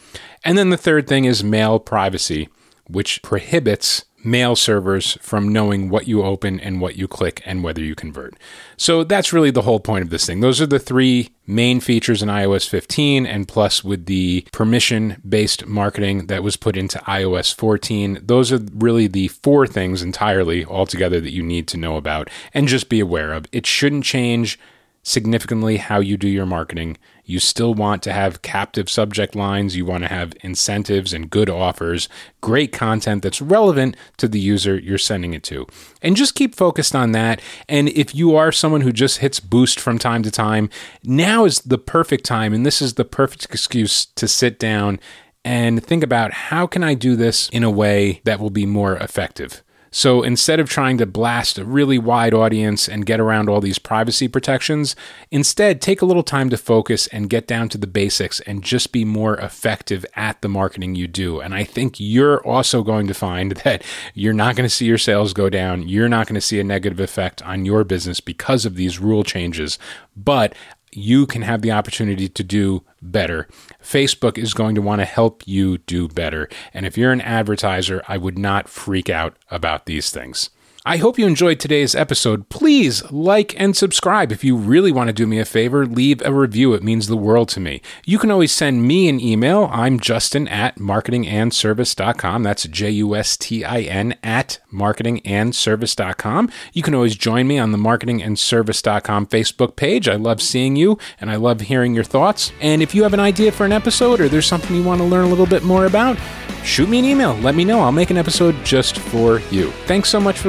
And 0.45 0.57
then 0.57 0.71
the 0.71 0.77
third 0.77 1.07
thing 1.07 1.25
is 1.25 1.45
mail 1.45 1.79
privacy, 1.79 2.49
which 2.89 3.23
prohibits 3.23 4.05
mail 4.25 4.57
servers 4.57 5.17
from 5.21 5.53
knowing 5.53 5.89
what 5.89 6.07
you 6.07 6.23
open 6.23 6.61
and 6.61 6.81
what 6.81 6.97
you 6.97 7.09
click 7.09 7.43
and 7.45 7.63
whether 7.63 7.83
you 7.83 7.95
convert. 7.95 8.35
So 8.77 9.05
that's 9.05 9.33
really 9.33 9.51
the 9.51 9.63
whole 9.63 9.81
point 9.81 10.03
of 10.03 10.11
this 10.11 10.27
thing. 10.27 10.41
Those 10.41 10.61
are 10.61 10.67
the 10.67 10.79
three 10.79 11.31
main 11.47 11.81
features 11.81 12.23
in 12.23 12.29
iOS 12.29 12.69
15, 12.69 13.27
and 13.27 13.49
plus 13.49 13.83
with 13.83 14.07
the 14.07 14.47
permission 14.53 15.21
based 15.29 15.67
marketing 15.67 16.27
that 16.27 16.43
was 16.43 16.57
put 16.57 16.77
into 16.77 16.99
iOS 17.01 17.55
14. 17.55 18.21
Those 18.23 18.53
are 18.53 18.61
really 18.75 19.07
the 19.07 19.29
four 19.29 19.67
things 19.67 20.03
entirely 20.03 20.65
altogether 20.65 21.21
that 21.21 21.33
you 21.33 21.43
need 21.43 21.67
to 21.69 21.77
know 21.77 21.97
about 21.97 22.31
and 22.55 22.69
just 22.69 22.89
be 22.89 23.01
aware 23.01 23.33
of. 23.33 23.47
It 23.53 23.67
shouldn't 23.67 24.05
change 24.05 24.59
significantly 25.03 25.79
how 25.79 26.01
you 26.01 26.17
do 26.17 26.29
your 26.29 26.47
marketing. 26.47 26.97
You 27.25 27.39
still 27.39 27.75
want 27.75 28.03
to 28.03 28.13
have 28.13 28.43
captive 28.43 28.91
subject 28.91 29.35
lines, 29.35 29.77
you 29.77 29.85
want 29.85 30.05
to 30.05 30.09
have 30.09 30.35
incentives 30.43 31.13
and 31.13 31.31
good 31.31 31.49
offers, 31.49 32.09
great 32.41 32.73
content 32.73 33.23
that's 33.23 33.41
relevant 33.41 33.97
to 34.19 34.29
the 34.29 34.41
user 34.41 34.79
you're 34.79 34.99
sending 34.99 35.33
it 35.33 35.43
to. 35.45 35.67
And 36.03 36.17
just 36.17 36.35
keep 36.35 36.55
focused 36.55 36.95
on 36.95 37.13
that. 37.13 37.41
And 37.69 37.89
if 37.91 38.15
you 38.15 38.37
are 38.37 38.53
someone 38.53 38.81
who 38.81 38.93
just 38.93 39.19
hits 39.19 39.41
boost 39.41 39.79
from 39.79 39.99
time 39.99 40.23
to 40.25 40.31
time, 40.31 40.71
now 41.03 41.45
is 41.45 41.61
the 41.61 41.79
perfect 41.79 42.25
time 42.25 42.53
and 42.53 42.67
this 42.67 42.83
is 42.83 42.95
the 42.95 43.05
perfect 43.05 43.45
excuse 43.45 44.07
to 44.07 44.29
sit 44.29 44.59
down 44.59 45.01
and 45.45 45.83
think 45.83 46.05
about 46.05 46.33
how 46.33 46.67
can 46.67 46.85
I 46.85 46.95
do 46.95 47.17
this 47.17 47.49
in 47.51 47.63
a 47.65 47.71
way 47.71 48.21
that 48.25 48.41
will 48.41 48.51
be 48.51 48.67
more 48.67 48.97
effective. 48.97 49.63
So 49.91 50.23
instead 50.23 50.61
of 50.61 50.69
trying 50.69 50.99
to 50.99 51.07
blast 51.07 51.59
a 51.59 51.65
really 51.65 51.99
wide 51.99 52.33
audience 52.33 52.89
and 52.89 53.05
get 53.05 53.21
around 53.21 53.49
all 53.49 53.61
these 53.61 53.79
privacy 53.79 54.29
protections, 54.29 54.95
instead 55.31 55.81
take 55.81 56.01
a 56.01 56.07
little 56.07 56.23
time 56.23 56.49
to 56.51 56.57
focus 56.57 57.07
and 57.09 57.31
get 57.31 57.47
down 57.47 57.69
to 57.71 57.79
the 57.79 57.87
basics 57.87 58.41
and 58.41 58.63
just 58.63 58.93
be 58.93 59.05
more 59.05 59.37
effective 59.39 60.07
at 60.15 60.41
the 60.43 60.49
marketing 60.49 60.95
you 60.95 61.09
do. 61.09 61.41
And 61.41 61.55
I 61.55 61.65
think 61.65 61.97
you're 61.99 62.45
also 62.47 62.83
going 62.83 63.07
to 63.09 63.15
find 63.15 63.53
that 63.65 63.83
you're 64.15 64.33
not 64.33 64.57
going 64.57 64.69
to 64.69 64.75
see 64.75 64.87
your 64.87 64.99
sales 64.99 65.33
go 65.33 65.49
down. 65.49 65.89
You're 65.89 66.09
not 66.09 66.27
going 66.27 66.35
to 66.35 66.41
see 66.41 66.61
a 66.61 66.65
negative 66.65 67.01
effect 67.01 67.43
on 67.43 67.65
your 67.65 67.85
business 67.85 68.21
because 68.21 68.65
of 68.65 68.77
these 68.77 68.99
rule 68.99 69.25
changes. 69.25 69.79
But 70.17 70.55
you 70.93 71.27
can 71.27 71.43
have 71.43 71.63
the 71.63 71.73
opportunity 71.73 72.29
to 72.29 72.43
do 72.43 72.83
better. 73.01 73.49
Facebook 73.83 74.37
is 74.37 74.55
going 74.55 74.75
to 74.75 74.83
want 74.83 75.01
to 75.01 75.05
help 75.05 75.47
you 75.47 75.79
do 75.79 76.09
better. 76.09 76.49
And 76.75 76.85
if 76.85 76.99
you're 76.99 77.13
an 77.13 77.21
advertiser, 77.21 78.03
I 78.09 78.19
would 78.19 78.39
not 78.39 78.69
freak 78.69 79.09
out 79.09 79.37
about 79.51 79.87
these 79.87 80.11
things. 80.11 80.51
I 80.87 80.97
hope 80.97 81.19
you 81.19 81.27
enjoyed 81.27 81.61
today's 81.61 81.95
episode. 81.95 82.49
Please 82.49 83.03
like 83.13 83.55
and 83.61 83.77
subscribe. 83.77 84.33
If 84.33 84.43
you 84.43 84.57
really 84.57 84.91
want 84.91 85.09
to 85.09 85.13
do 85.13 85.27
me 85.27 85.39
a 85.39 85.45
favor, 85.45 85.85
leave 85.85 86.23
a 86.25 86.33
review. 86.33 86.73
It 86.73 86.83
means 86.83 87.07
the 87.07 87.19
world 87.19 87.51
to 87.51 87.61
me. 87.61 87.83
You 88.07 88.19
can 88.19 88.31
always 88.31 88.51
send 88.51 88.89
me 88.89 89.07
an 89.11 89.21
email. 89.21 89.69
I'm 89.71 90.01
Justin 90.01 90.49
at 90.49 90.79
marketingandservice.com. 90.79 92.43
That's 92.43 92.65
J 92.65 92.91
U 92.93 93.15
S 93.15 93.37
T 93.37 93.63
I 93.63 93.81
N 93.81 94.17
at 94.23 94.59
marketingandservice.com. 94.73 96.51
You 96.73 96.83
can 96.83 96.95
always 96.95 97.15
join 97.15 97.47
me 97.47 97.59
on 97.59 97.73
the 97.73 97.79
marketingandservice.com 97.79 99.27
Facebook 99.27 99.77
page. 99.77 100.09
I 100.09 100.17
love 100.17 100.41
seeing 100.41 100.77
you 100.77 100.97
and 101.21 101.31
I 101.31 101.37
love 101.37 101.61
hearing 101.61 101.95
your 101.95 102.05
thoughts. 102.05 102.53
And 102.63 102.81
if 102.81 102.95
you 102.95 103.03
have 103.03 103.13
an 103.13 103.21
idea 103.21 103.53
for 103.53 103.67
an 103.67 103.73
episode 103.73 104.19
or 104.19 104.31
there's 104.31 104.47
something 104.47 104.75
you 104.75 104.83
want 104.83 105.03
to 105.03 105.07
learn 105.07 105.27
a 105.27 105.29
little 105.29 105.45
bit 105.45 105.63
more 105.63 105.85
about, 105.85 106.17
shoot 106.65 106.89
me 106.89 107.01
an 107.01 107.05
email. 107.05 107.35
Let 107.35 107.55
me 107.55 107.67
know. 107.67 107.81
I'll 107.81 107.93
make 107.93 108.09
an 108.09 108.17
episode 108.17 108.57
just 108.65 108.99
for 108.99 109.41
you. 109.51 109.71
Thanks 109.85 110.09
so 110.09 110.19
much 110.19 110.39
for 110.39 110.49